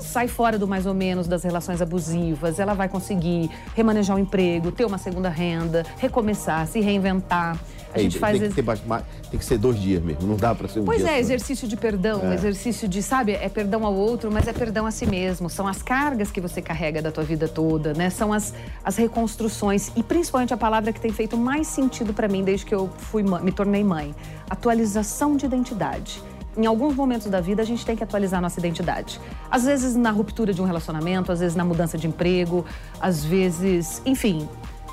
sai 0.00 0.26
fora 0.28 0.58
do 0.58 0.66
mais 0.66 0.86
ou 0.86 0.94
menos 0.94 1.28
das 1.28 1.44
relações 1.44 1.82
abusivas, 1.82 2.58
ela 2.58 2.74
vai 2.74 2.88
conseguir 2.88 3.50
remanejar 3.74 4.16
o 4.16 4.18
emprego, 4.18 4.72
ter 4.72 4.84
uma 4.84 4.98
segunda 4.98 5.28
renda, 5.28 5.84
recomeçar, 5.98 6.66
se 6.66 6.80
reinventar. 6.80 7.58
A 7.96 8.02
gente 8.02 8.18
faz. 8.18 8.38
Tem 8.38 8.50
que, 8.50 8.62
mais, 8.62 9.04
tem 9.30 9.38
que, 9.38 9.44
ser 9.44 9.58
dois 9.58 9.78
dias 9.80 10.02
mesmo, 10.02 10.26
não 10.26 10.36
dá 10.36 10.54
para 10.54 10.68
ser 10.68 10.80
um 10.80 10.84
pois 10.84 10.98
dia. 10.98 11.06
Pois 11.06 11.18
é, 11.18 11.22
só. 11.22 11.26
exercício 11.26 11.68
de 11.68 11.76
perdão, 11.76 12.30
é. 12.30 12.34
exercício 12.34 12.88
de, 12.88 13.02
sabe, 13.02 13.32
é 13.32 13.48
perdão 13.48 13.84
ao 13.84 13.94
outro, 13.94 14.30
mas 14.30 14.46
é 14.46 14.52
perdão 14.52 14.86
a 14.86 14.90
si 14.90 15.06
mesmo. 15.06 15.48
São 15.48 15.66
as 15.66 15.82
cargas 15.82 16.30
que 16.30 16.40
você 16.40 16.62
carrega 16.62 17.00
da 17.02 17.10
tua 17.10 17.24
vida 17.24 17.48
toda, 17.48 17.92
né? 17.94 18.10
São 18.10 18.32
as, 18.32 18.54
as 18.84 18.96
reconstruções 18.96 19.90
e 19.96 20.02
principalmente 20.02 20.52
a 20.52 20.56
palavra 20.56 20.92
que 20.92 21.00
tem 21.00 21.12
feito 21.12 21.36
mais 21.36 21.66
sentido 21.66 22.12
para 22.12 22.28
mim 22.28 22.44
desde 22.44 22.66
que 22.66 22.74
eu 22.74 22.88
fui 22.98 23.22
me 23.22 23.52
tornei 23.52 23.82
mãe, 23.82 24.14
atualização 24.48 25.36
de 25.36 25.46
identidade 25.46 26.22
em 26.56 26.64
alguns 26.64 26.94
momentos 26.94 27.26
da 27.26 27.40
vida 27.40 27.62
a 27.62 27.64
gente 27.64 27.84
tem 27.84 27.94
que 27.94 28.02
atualizar 28.02 28.40
nossa 28.40 28.58
identidade. 28.58 29.20
Às 29.50 29.64
vezes 29.64 29.94
na 29.94 30.10
ruptura 30.10 30.54
de 30.54 30.62
um 30.62 30.64
relacionamento, 30.64 31.30
às 31.30 31.40
vezes 31.40 31.54
na 31.54 31.64
mudança 31.64 31.98
de 31.98 32.06
emprego, 32.06 32.64
às 33.00 33.24
vezes, 33.24 34.00
enfim, 34.06 34.48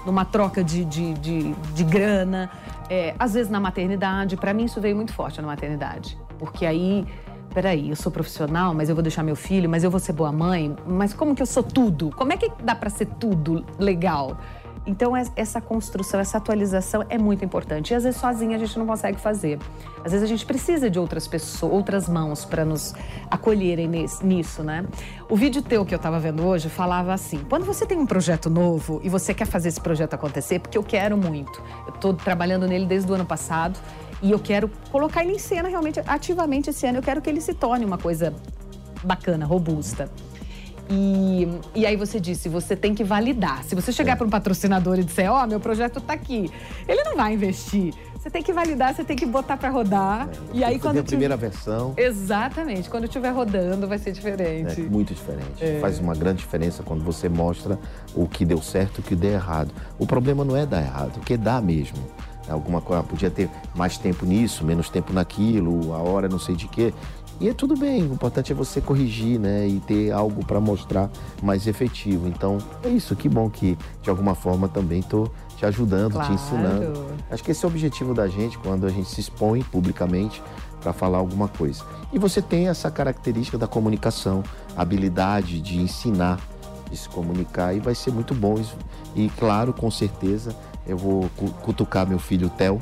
numa 0.05 0.25
troca 0.25 0.63
de, 0.63 0.85
de, 0.85 1.13
de, 1.15 1.53
de 1.53 1.83
grana, 1.83 2.49
é, 2.89 3.15
às 3.17 3.33
vezes 3.33 3.51
na 3.51 3.59
maternidade. 3.59 4.37
Para 4.37 4.53
mim, 4.53 4.65
isso 4.65 4.79
veio 4.81 4.95
muito 4.95 5.13
forte 5.13 5.41
na 5.41 5.47
maternidade, 5.47 6.17
porque 6.37 6.65
aí. 6.65 7.05
Peraí, 7.53 7.91
eu 7.91 7.95
sou 7.95 8.11
profissional, 8.11 8.73
mas 8.73 8.89
eu 8.89 8.95
vou 8.95 9.03
deixar 9.03 9.21
meu 9.21 9.35
filho, 9.35 9.69
mas 9.69 9.83
eu 9.83 9.91
vou 9.91 9.99
ser 9.99 10.11
boa 10.11 10.31
mãe, 10.31 10.75
mas 10.87 11.13
como 11.13 11.35
que 11.35 11.41
eu 11.41 11.45
sou 11.45 11.61
tudo? 11.61 12.09
Como 12.15 12.33
é 12.33 12.37
que 12.37 12.51
dá 12.63 12.73
para 12.73 12.89
ser 12.89 13.05
tudo 13.05 13.63
legal? 13.77 14.39
Então, 14.85 15.13
essa 15.15 15.61
construção, 15.61 16.19
essa 16.19 16.37
atualização 16.37 17.05
é 17.09 17.17
muito 17.17 17.43
importante. 17.45 17.91
E 17.91 17.95
às 17.95 18.03
vezes 18.03 18.19
sozinha 18.19 18.57
a 18.57 18.59
gente 18.59 18.77
não 18.77 18.85
consegue 18.85 19.19
fazer. 19.19 19.57
Às 20.03 20.11
vezes 20.11 20.23
a 20.23 20.27
gente 20.27 20.45
precisa 20.45 20.89
de 20.89 20.99
outras 20.99 21.25
pessoas, 21.25 21.71
outras 21.71 22.09
mãos 22.09 22.43
para 22.43 22.65
nos 22.65 22.93
acolherem 23.31 23.87
nisso, 24.21 24.61
né? 24.61 24.85
O 25.29 25.37
vídeo 25.37 25.61
teu 25.61 25.85
que 25.85 25.93
eu 25.93 25.97
estava 25.97 26.19
vendo 26.19 26.45
hoje 26.45 26.67
falava 26.67 27.13
assim: 27.13 27.39
quando 27.49 27.65
você 27.65 27.85
tem 27.85 27.97
um 27.97 28.05
projeto 28.05 28.49
novo 28.49 28.99
e 29.03 29.09
você 29.09 29.33
quer 29.33 29.45
fazer 29.45 29.69
esse 29.69 29.79
projeto 29.79 30.13
acontecer, 30.15 30.59
porque 30.59 30.77
eu 30.77 30.83
quero 30.83 31.17
muito, 31.17 31.61
eu 31.87 31.93
estou 31.93 32.13
trabalhando 32.13 32.67
nele 32.67 32.85
desde 32.85 33.09
o 33.09 33.15
ano 33.15 33.25
passado 33.25 33.79
e 34.21 34.31
eu 34.31 34.39
quero 34.39 34.69
colocar 34.91 35.23
ele 35.23 35.33
em 35.33 35.39
cena 35.39 35.69
realmente 35.69 36.01
ativamente 36.05 36.69
esse 36.69 36.85
ano. 36.85 36.97
Eu 36.97 37.03
quero 37.03 37.21
que 37.21 37.29
ele 37.29 37.39
se 37.39 37.53
torne 37.53 37.85
uma 37.85 37.97
coisa 37.97 38.33
bacana, 39.03 39.45
robusta. 39.45 40.09
E, 40.89 41.47
e 41.73 41.85
aí 41.85 41.95
você 41.95 42.19
disse, 42.19 42.49
você 42.49 42.75
tem 42.75 42.93
que 42.93 43.03
validar. 43.03 43.63
Se 43.63 43.73
você 43.75 43.91
chegar 43.91 44.13
é. 44.13 44.15
para 44.15 44.27
um 44.27 44.29
patrocinador 44.29 44.99
e 44.99 45.03
disser, 45.03 45.31
ó, 45.31 45.43
oh, 45.43 45.47
meu 45.47 45.59
projeto 45.59 45.99
está 45.99 46.13
aqui, 46.13 46.51
ele 46.87 47.03
não 47.03 47.15
vai 47.15 47.33
investir. 47.33 47.93
Você 48.23 48.29
tem 48.29 48.41
que 48.41 48.53
validar, 48.53 48.95
você 48.95 49.03
tem 49.03 49.17
que 49.17 49.25
botar 49.25 49.57
para 49.57 49.69
rodar. 49.69 50.29
É, 50.29 50.57
e 50.57 50.63
aí 50.63 50.79
quando 50.79 50.97
a 50.97 51.03
primeira 51.03 51.35
versão. 51.35 51.93
Exatamente. 51.97 52.89
Quando 52.89 53.03
estiver 53.03 53.31
rodando 53.31 53.85
vai 53.85 53.97
ser 53.97 54.13
diferente. 54.13 54.79
É, 54.79 54.83
muito 54.85 55.13
diferente. 55.13 55.61
É. 55.61 55.79
Faz 55.81 55.99
uma 55.99 56.15
grande 56.15 56.39
diferença 56.39 56.83
quando 56.83 57.03
você 57.03 57.27
mostra 57.27 57.77
o 58.15 58.25
que 58.25 58.45
deu 58.45 58.61
certo 58.61 58.99
e 58.99 59.01
o 59.01 59.03
que 59.03 59.13
deu 59.13 59.31
errado. 59.31 59.73
O 59.99 60.07
problema 60.07 60.45
não 60.45 60.55
é 60.55 60.65
dar 60.65 60.81
errado, 60.81 61.17
o 61.17 61.19
que 61.19 61.35
dá 61.35 61.59
mesmo 61.59 61.97
alguma 62.49 62.81
coisa, 62.81 63.03
podia 63.03 63.29
ter 63.29 63.49
mais 63.75 63.97
tempo 63.97 64.25
nisso, 64.25 64.65
menos 64.65 64.89
tempo 64.89 65.13
naquilo, 65.13 65.93
a 65.93 65.99
hora 65.99 66.27
não 66.27 66.39
sei 66.39 66.55
de 66.55 66.67
quê. 66.67 66.93
E 67.39 67.49
é 67.49 67.53
tudo 67.53 67.75
bem, 67.75 68.03
o 68.03 68.13
importante 68.13 68.51
é 68.51 68.55
você 68.55 68.79
corrigir, 68.79 69.39
né? 69.39 69.67
E 69.67 69.79
ter 69.81 70.11
algo 70.11 70.45
para 70.45 70.59
mostrar 70.59 71.09
mais 71.41 71.67
efetivo. 71.67 72.27
Então, 72.27 72.57
é 72.83 72.89
isso, 72.89 73.15
que 73.15 73.27
bom 73.27 73.49
que 73.49 73.77
de 74.01 74.09
alguma 74.09 74.35
forma 74.35 74.69
também 74.69 74.99
estou 74.99 75.31
te 75.57 75.65
ajudando, 75.65 76.13
claro. 76.13 76.27
te 76.27 76.33
ensinando. 76.33 77.05
Acho 77.29 77.43
que 77.43 77.51
esse 77.51 77.65
é 77.65 77.67
o 77.67 77.71
objetivo 77.71 78.13
da 78.13 78.27
gente 78.27 78.57
quando 78.57 78.85
a 78.85 78.89
gente 78.89 79.09
se 79.09 79.19
expõe 79.19 79.61
publicamente 79.63 80.41
para 80.81 80.93
falar 80.93 81.17
alguma 81.17 81.47
coisa. 81.47 81.83
E 82.11 82.19
você 82.19 82.41
tem 82.41 82.67
essa 82.67 82.91
característica 82.91 83.57
da 83.57 83.67
comunicação, 83.67 84.43
habilidade 84.75 85.59
de 85.61 85.79
ensinar, 85.79 86.39
de 86.89 86.97
se 86.97 87.09
comunicar, 87.09 87.73
e 87.73 87.79
vai 87.79 87.95
ser 87.95 88.11
muito 88.11 88.35
bom. 88.35 88.55
E 89.15 89.29
claro, 89.37 89.73
com 89.73 89.89
certeza, 89.89 90.55
eu 90.85 90.97
vou 90.97 91.29
cutucar 91.61 92.07
meu 92.07 92.19
filho 92.19 92.49
Theo 92.49 92.81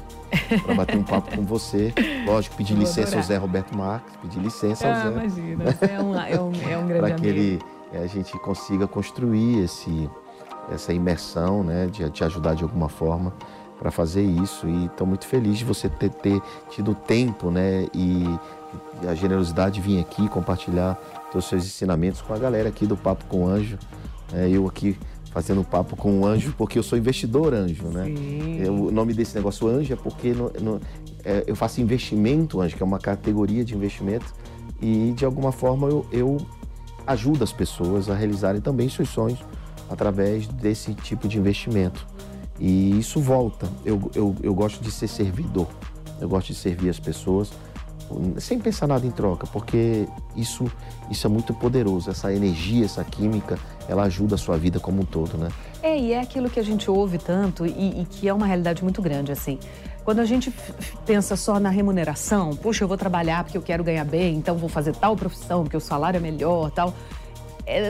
para 0.63 0.75
bater 0.75 0.97
um 0.97 1.03
papo 1.03 1.35
com 1.35 1.43
você. 1.43 1.93
Lógico, 2.25 2.55
pedir 2.55 2.75
licença 2.75 3.17
ao 3.17 3.23
Zé 3.23 3.37
Roberto 3.37 3.75
Marques, 3.75 4.15
pedir 4.21 4.39
licença 4.39 4.87
ao 4.87 4.93
ah, 4.93 4.99
Zé. 5.03 5.09
Imagina, 5.09 5.63
é 5.81 6.01
um, 6.01 6.15
é 6.15 6.41
um, 6.41 6.51
é 6.71 6.77
um 6.77 6.87
grande 6.87 6.99
Para 6.99 7.11
que 7.15 7.27
ele, 7.27 7.59
a 7.93 8.07
gente 8.07 8.31
consiga 8.39 8.87
construir 8.87 9.63
esse, 9.63 10.09
essa 10.71 10.93
imersão, 10.93 11.63
né, 11.63 11.87
de 11.87 12.09
te 12.09 12.23
ajudar 12.23 12.55
de 12.55 12.63
alguma 12.63 12.89
forma 12.89 13.33
para 13.77 13.91
fazer 13.91 14.23
isso. 14.23 14.67
E 14.67 14.85
estou 14.85 15.07
muito 15.07 15.25
feliz 15.25 15.57
de 15.57 15.65
você 15.65 15.89
ter, 15.89 16.09
ter 16.09 16.41
tido 16.69 16.93
tempo 16.93 17.49
né, 17.49 17.87
e, 17.93 18.25
a 19.07 19.15
generosidade 19.15 19.75
de 19.75 19.81
vir 19.81 19.99
aqui 19.99 20.27
compartilhar 20.29 20.97
os 21.33 21.45
seus 21.45 21.65
ensinamentos 21.65 22.21
com 22.21 22.33
a 22.33 22.37
galera 22.37 22.69
aqui 22.69 22.85
do 22.85 22.95
Papo 22.95 23.25
com 23.25 23.47
Anjo. 23.47 23.77
É, 24.33 24.49
eu 24.49 24.67
aqui 24.67 24.97
fazendo 25.31 25.63
papo 25.63 25.95
com 25.95 26.11
um 26.19 26.25
anjo, 26.25 26.53
porque 26.57 26.77
eu 26.77 26.83
sou 26.83 26.97
investidor 26.97 27.53
anjo, 27.53 27.85
né? 27.85 28.05
Eu, 28.59 28.73
o 28.73 28.91
nome 28.91 29.13
desse 29.13 29.33
negócio 29.35 29.67
anjo 29.67 29.93
é 29.93 29.95
porque 29.95 30.33
no, 30.33 30.51
no, 30.61 30.81
é, 31.23 31.43
eu 31.47 31.55
faço 31.55 31.81
investimento 31.81 32.61
anjo, 32.61 32.75
que 32.75 32.83
é 32.83 32.85
uma 32.85 32.99
categoria 32.99 33.63
de 33.63 33.73
investimento, 33.73 34.33
e 34.81 35.13
de 35.15 35.23
alguma 35.23 35.51
forma 35.51 35.87
eu, 35.87 36.05
eu 36.11 36.37
ajudo 37.07 37.43
as 37.43 37.53
pessoas 37.53 38.09
a 38.09 38.15
realizarem 38.15 38.61
também 38.61 38.89
seus 38.89 39.09
sonhos 39.09 39.39
através 39.89 40.47
desse 40.47 40.93
tipo 40.93 41.27
de 41.27 41.37
investimento. 41.37 42.05
E 42.59 42.99
isso 42.99 43.19
volta. 43.19 43.69
Eu, 43.85 44.11
eu, 44.13 44.35
eu 44.43 44.53
gosto 44.53 44.83
de 44.83 44.91
ser 44.91 45.07
servidor, 45.07 45.67
eu 46.19 46.27
gosto 46.27 46.47
de 46.47 46.55
servir 46.55 46.89
as 46.89 46.99
pessoas 46.99 47.51
sem 48.39 48.59
pensar 48.59 48.87
nada 48.87 49.05
em 49.05 49.11
troca, 49.11 49.47
porque 49.47 50.07
isso, 50.35 50.71
isso 51.09 51.27
é 51.27 51.29
muito 51.29 51.53
poderoso, 51.53 52.09
essa 52.09 52.33
energia, 52.33 52.85
essa 52.85 53.03
química, 53.03 53.57
ela 53.87 54.03
ajuda 54.03 54.35
a 54.35 54.37
sua 54.37 54.57
vida 54.57 54.79
como 54.79 55.01
um 55.01 55.05
todo, 55.05 55.37
né? 55.37 55.49
É, 55.83 55.97
e 55.97 56.13
é 56.13 56.19
aquilo 56.19 56.49
que 56.49 56.59
a 56.59 56.63
gente 56.63 56.89
ouve 56.89 57.17
tanto 57.17 57.65
e, 57.65 58.01
e 58.01 58.07
que 58.09 58.27
é 58.27 58.33
uma 58.33 58.45
realidade 58.45 58.83
muito 58.83 59.01
grande, 59.01 59.31
assim. 59.31 59.59
Quando 60.03 60.19
a 60.19 60.25
gente 60.25 60.51
pensa 61.05 61.35
só 61.35 61.59
na 61.59 61.69
remuneração, 61.69 62.55
puxa, 62.55 62.83
eu 62.83 62.87
vou 62.87 62.97
trabalhar 62.97 63.43
porque 63.43 63.57
eu 63.57 63.61
quero 63.61 63.83
ganhar 63.83 64.05
bem, 64.05 64.35
então 64.35 64.57
vou 64.57 64.69
fazer 64.69 64.95
tal 64.95 65.15
profissão 65.15 65.63
porque 65.63 65.77
o 65.77 65.81
salário 65.81 66.17
é 66.17 66.21
melhor, 66.21 66.71
tal 66.71 66.93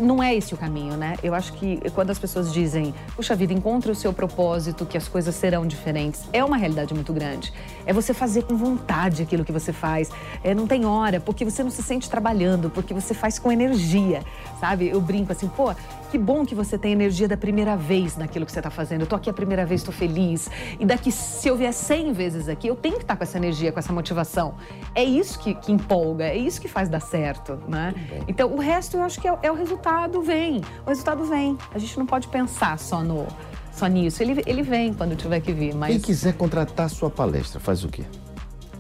não 0.02 0.22
é 0.22 0.36
esse 0.36 0.54
o 0.54 0.58
caminho, 0.58 0.96
né? 0.96 1.16
Eu 1.24 1.34
acho 1.34 1.54
que 1.54 1.80
quando 1.92 2.10
as 2.10 2.20
pessoas 2.20 2.54
dizem, 2.54 2.94
puxa 3.16 3.36
vida, 3.36 3.54
encontre 3.54 3.92
o 3.92 3.96
seu 3.96 4.14
propósito, 4.14 4.86
que 4.86 4.98
as 4.98 5.08
coisas 5.08 5.34
serão 5.36 5.66
diferentes, 5.66 6.24
é 6.32 6.44
uma 6.44 6.58
realidade 6.58 6.94
muito 6.94 7.12
grande. 7.14 7.54
É 7.86 7.94
você 7.94 8.14
fazer 8.14 8.44
com 8.44 8.56
vontade 8.56 9.24
aquilo 9.24 9.44
que 9.44 9.52
você 9.52 9.74
faz. 9.74 10.10
É, 10.44 10.54
não 10.54 10.68
tem 10.68 10.86
hora, 10.86 11.20
porque 11.20 11.44
você 11.44 11.64
não 11.64 11.72
se 11.72 11.82
sente 11.82 12.10
trabalhando, 12.10 12.70
porque 12.70 12.94
você 12.94 13.14
faz 13.14 13.40
com 13.40 13.52
energia, 13.52 14.24
sabe? 14.60 14.90
Eu 14.90 15.02
brinco 15.02 15.32
assim, 15.32 15.48
pô, 15.48 15.74
que 16.12 16.18
bom 16.18 16.46
que 16.46 16.54
você 16.54 16.78
tem 16.78 16.92
energia 16.92 17.26
da 17.26 17.38
primeira 17.38 17.78
vez 17.78 18.18
naquilo 18.18 18.46
que 18.46 18.52
você 18.52 18.60
está 18.60 18.70
fazendo. 18.70 19.02
Eu 19.02 19.08
tô 19.08 19.16
aqui 19.16 19.30
a 19.30 19.34
primeira 19.34 19.66
vez, 19.66 19.80
estou 19.80 19.94
feliz. 19.94 20.50
E 20.78 20.86
daqui, 20.86 21.10
se 21.10 21.48
eu 21.48 21.56
vier 21.56 21.72
100 21.72 22.12
vezes 22.12 22.50
aqui, 22.50 22.68
eu 22.68 22.76
tenho 22.76 22.96
que 22.96 23.04
estar 23.04 23.14
tá 23.14 23.18
com 23.18 23.24
essa 23.24 23.38
energia, 23.38 23.72
com 23.72 23.80
essa 23.80 23.94
motivação. 23.94 24.56
É 24.94 25.02
isso 25.02 25.40
que, 25.40 25.54
que 25.56 25.72
empolga, 25.72 26.26
é 26.26 26.36
isso 26.36 26.60
que 26.60 26.68
faz 26.68 26.90
dar 26.90 27.00
certo, 27.00 27.58
né? 27.66 27.94
Então, 28.28 28.54
o 28.54 28.60
resto 28.60 28.98
eu 28.98 29.04
acho 29.04 29.22
que 29.22 29.28
é, 29.28 29.40
é 29.42 29.50
o 29.50 29.56
resultado 29.56 30.22
vem. 30.22 30.62
O 30.86 30.90
resultado 30.90 31.24
vem. 31.24 31.58
A 31.74 31.80
gente 31.80 31.98
não 31.98 32.06
pode 32.06 32.28
pensar 32.28 32.78
só 32.78 33.02
no 33.02 33.26
só 33.72 33.88
nisso. 33.88 34.22
Ele, 34.22 34.44
ele 34.46 34.64
vem 34.64 34.94
quando 34.94 35.16
tiver 35.16 35.40
que 35.40 35.54
vir. 35.54 35.74
Mas... 35.74 35.92
Quem 35.92 36.02
quiser 36.02 36.34
contratar 36.34 36.90
sua 36.90 37.10
palestra, 37.10 37.58
faz 37.58 37.86
o 37.86 37.88
quê? 37.88 38.04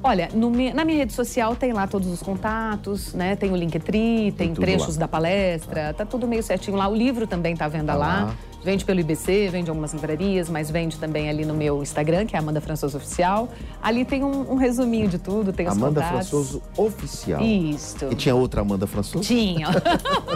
Olha, 0.03 0.29
no, 0.33 0.49
na 0.49 0.83
minha 0.83 0.97
rede 0.97 1.13
social 1.13 1.55
tem 1.55 1.73
lá 1.73 1.85
todos 1.85 2.07
os 2.07 2.23
contatos, 2.23 3.13
né? 3.13 3.35
Tem 3.35 3.51
o 3.51 3.55
Linktree, 3.55 4.31
tem, 4.31 4.47
tem 4.47 4.53
trechos 4.53 4.95
lá. 4.95 5.01
da 5.01 5.07
palestra, 5.07 5.93
tá 5.93 6.05
tudo 6.05 6.27
meio 6.27 6.41
certinho 6.41 6.75
lá. 6.75 6.87
O 6.87 6.95
livro 6.95 7.27
também 7.27 7.55
tá 7.55 7.65
à 7.65 7.67
venda 7.67 7.93
tá 7.93 7.99
lá. 7.99 8.23
lá. 8.25 8.35
Vende 8.63 8.85
pelo 8.85 8.99
IBC, 8.99 9.49
vende 9.49 9.71
algumas 9.71 9.91
livrarias, 9.91 10.47
mas 10.47 10.69
vende 10.69 10.97
também 10.97 11.29
ali 11.29 11.45
no 11.45 11.53
meu 11.53 11.81
Instagram, 11.81 12.27
que 12.27 12.35
é 12.35 12.39
Amanda 12.39 12.61
Françoso 12.61 12.97
Oficial. 12.97 13.49
Ali 13.81 14.05
tem 14.05 14.23
um, 14.23 14.51
um 14.51 14.55
resuminho 14.55 15.07
de 15.07 15.17
tudo, 15.17 15.51
tem 15.51 15.67
os 15.67 15.75
Amanda 15.75 16.01
contatos. 16.01 16.29
Françoso 16.29 16.61
Oficial. 16.77 17.41
Isso. 17.41 18.07
E 18.11 18.15
tinha 18.15 18.35
outra 18.35 18.61
Amanda 18.61 18.85
Françoso? 18.85 19.23
Tinha. 19.23 19.67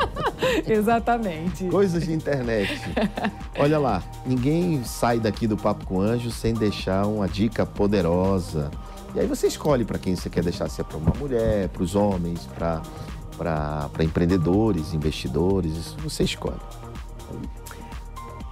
Exatamente. 0.67 1.65
Coisas 1.65 2.03
de 2.03 2.13
internet. 2.13 2.81
Olha 3.59 3.77
lá, 3.77 4.03
ninguém 4.25 4.83
sai 4.83 5.19
daqui 5.19 5.45
do 5.45 5.55
Papo 5.55 5.85
com 5.85 6.01
Anjo 6.01 6.31
sem 6.31 6.53
deixar 6.53 7.05
uma 7.05 7.27
dica 7.27 7.63
poderosa 7.63 8.71
e 9.15 9.19
aí 9.21 9.27
você 9.27 9.47
escolhe 9.47 9.85
para 9.85 9.97
quem 9.97 10.15
você 10.15 10.29
quer 10.29 10.43
deixar, 10.43 10.69
se 10.69 10.81
é 10.81 10.83
para 10.83 10.97
uma 10.97 11.13
mulher, 11.13 11.69
para 11.69 11.81
os 11.81 11.95
homens, 11.95 12.47
para 12.57 12.81
empreendedores, 14.03 14.93
investidores, 14.93 15.77
isso 15.77 15.97
você 16.03 16.23
escolhe. 16.23 16.59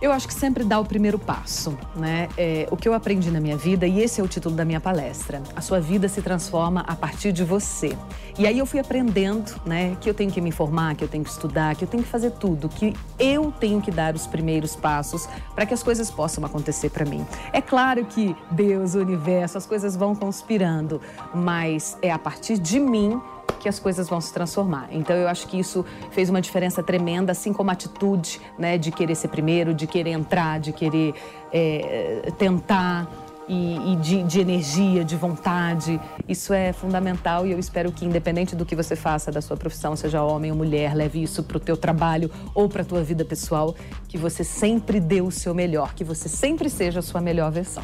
Eu 0.04 0.12
acho 0.12 0.28
que 0.28 0.34
sempre 0.34 0.66
dá 0.66 0.82
o 0.82 0.84
primeiro 0.84 1.18
passo, 1.18 1.78
né? 1.96 2.28
É, 2.38 2.68
o 2.70 2.76
que 2.76 2.90
eu 2.90 2.94
aprendi 2.94 3.32
na 3.32 3.40
minha 3.40 3.56
vida, 3.56 3.88
e 3.88 4.02
esse 4.02 4.20
é 4.20 4.24
o 4.24 4.28
título 4.28 4.54
da 4.54 4.66
minha 4.66 4.82
palestra, 4.82 5.42
a 5.56 5.62
sua 5.62 5.80
vida 5.80 6.10
se 6.10 6.22
transforma 6.22 6.82
a 6.82 6.94
partir 6.94 7.32
de 7.32 7.42
você. 7.46 7.98
E 8.38 8.46
aí 8.46 8.60
eu 8.60 8.66
fui 8.66 8.82
aprendendo, 8.82 9.56
né, 9.66 9.96
que 10.02 10.10
eu 10.10 10.14
tenho 10.14 10.30
que 10.30 10.42
me 10.42 10.50
informar, 10.50 10.94
que 10.96 11.06
eu 11.06 11.08
tenho 11.08 11.24
que 11.24 11.30
estudar, 11.30 11.74
que 11.78 11.86
eu 11.86 11.88
tenho 11.88 12.04
que 12.04 12.10
fazer 12.10 12.32
tudo, 12.32 12.68
que 12.68 12.94
eu 13.18 13.50
tenho 13.58 13.80
que 13.80 13.92
dar 13.92 14.14
os 14.14 14.28
primeiros 14.28 14.76
passos 14.76 15.26
para 15.56 15.66
que 15.66 15.74
as 15.74 15.82
coisas 15.82 16.12
possam 16.12 16.44
acontecer 16.44 16.90
para 16.90 17.06
mim. 17.06 17.26
É 17.54 17.62
claro 17.62 18.04
que 18.04 18.36
Deus, 18.52 18.96
o 18.96 19.00
universo, 19.00 19.58
as 19.58 19.66
coisas 19.66 19.96
vão 19.96 20.14
conspirando, 20.14 21.00
mas 21.34 21.98
é 22.02 22.12
a 22.12 22.20
partir 22.20 22.58
de 22.58 22.78
mim 22.78 23.22
que 23.64 23.70
as 23.70 23.80
coisas 23.80 24.10
vão 24.10 24.20
se 24.20 24.34
transformar. 24.34 24.90
Então 24.92 25.16
eu 25.16 25.28
acho 25.28 25.48
que 25.48 25.58
isso 25.58 25.86
fez 26.12 26.30
uma 26.30 26.42
diferença 26.42 26.84
tremenda, 26.84 27.32
assim 27.32 27.54
como 27.54 27.70
a 27.70 27.74
atitude 27.74 28.40
né, 28.60 28.78
de 28.78 28.92
querer 28.92 29.16
ser 29.16 29.30
primeiro, 29.30 29.74
de 29.74 29.88
querer 29.88 30.12
entrar, 30.12 30.60
de 30.60 30.74
querer 30.74 31.16
é, 31.52 32.32
tentar. 32.38 33.10
E, 33.46 33.92
e 33.92 33.96
de, 33.98 34.24
de, 34.24 34.40
energia, 34.40 35.04
de 35.04 35.18
vontade. 35.18 36.00
Isso 36.30 36.54
é 36.54 36.72
fundamental 36.72 37.46
e 37.46 37.52
eu 37.52 37.60
espero 37.60 37.92
que, 37.92 38.06
independente 38.06 38.56
do 38.56 38.66
que 38.66 38.74
você 38.74 38.96
faça 38.96 39.34
da 39.34 39.42
sua 39.42 39.58
profissão, 39.58 39.98
seja 39.98 40.24
homem 40.24 40.50
ou 40.50 40.56
mulher, 40.56 40.96
leve 40.96 41.22
isso 41.22 41.44
para 41.44 41.58
o 41.58 41.60
teu 41.60 41.76
trabalho 41.76 42.32
ou 42.56 42.70
para 42.70 42.84
a 42.84 42.86
tua 42.86 43.04
vida 43.04 43.26
pessoal, 43.26 43.76
que 44.08 44.18
você 44.18 44.46
sempre 44.46 44.98
dê 44.98 45.20
o 45.20 45.30
seu 45.30 45.54
melhor, 45.54 45.94
que 45.94 46.06
você 46.06 46.30
sempre 46.30 46.70
seja 46.70 47.00
a 47.00 47.02
sua 47.02 47.20
melhor 47.20 47.52
versão. 47.52 47.84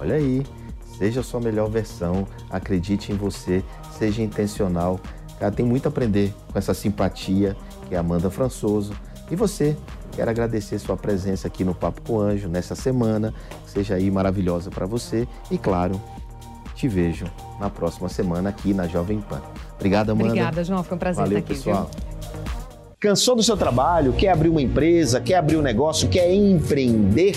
Olha 0.00 0.14
aí, 0.14 0.42
seja 0.98 1.20
a 1.20 1.22
sua 1.22 1.40
melhor 1.40 1.70
versão, 1.70 2.26
acredite 2.50 3.12
em 3.12 3.16
você, 3.16 3.62
seja 3.96 4.20
intencional. 4.20 4.98
Cara, 5.38 5.52
tem 5.52 5.64
muito 5.64 5.86
a 5.86 5.88
aprender 5.88 6.34
com 6.52 6.58
essa 6.58 6.74
simpatia 6.74 7.56
que 7.88 7.94
é 7.94 7.98
Amanda 7.98 8.28
Françoso. 8.28 8.92
E 9.30 9.36
você, 9.36 9.76
quero 10.12 10.28
agradecer 10.28 10.78
sua 10.80 10.96
presença 10.96 11.46
aqui 11.46 11.64
no 11.64 11.74
Papo 11.74 12.02
com 12.02 12.18
Anjo 12.18 12.48
nessa 12.48 12.74
semana. 12.74 13.32
Seja 13.64 13.94
aí 13.94 14.10
maravilhosa 14.10 14.70
para 14.70 14.86
você. 14.86 15.28
E 15.50 15.56
claro, 15.56 16.00
te 16.74 16.88
vejo 16.88 17.26
na 17.60 17.70
próxima 17.70 18.08
semana 18.08 18.48
aqui 18.48 18.74
na 18.74 18.88
Jovem 18.88 19.20
Pan. 19.20 19.40
Obrigada, 19.76 20.12
Amanda. 20.12 20.30
Obrigada, 20.30 20.64
João. 20.64 20.82
Foi 20.82 20.96
um 20.96 20.98
prazer 20.98 21.22
Valeu, 21.22 21.38
estar 21.38 21.52
aqui. 21.52 21.62
pessoal. 21.62 21.90
Viu? 21.94 22.08
Cansou 22.98 23.36
do 23.36 23.44
seu 23.44 23.56
trabalho? 23.56 24.12
Quer 24.12 24.30
abrir 24.30 24.48
uma 24.48 24.60
empresa? 24.60 25.20
Quer 25.20 25.36
abrir 25.36 25.56
um 25.56 25.62
negócio? 25.62 26.08
Quer 26.08 26.34
empreender? 26.34 27.36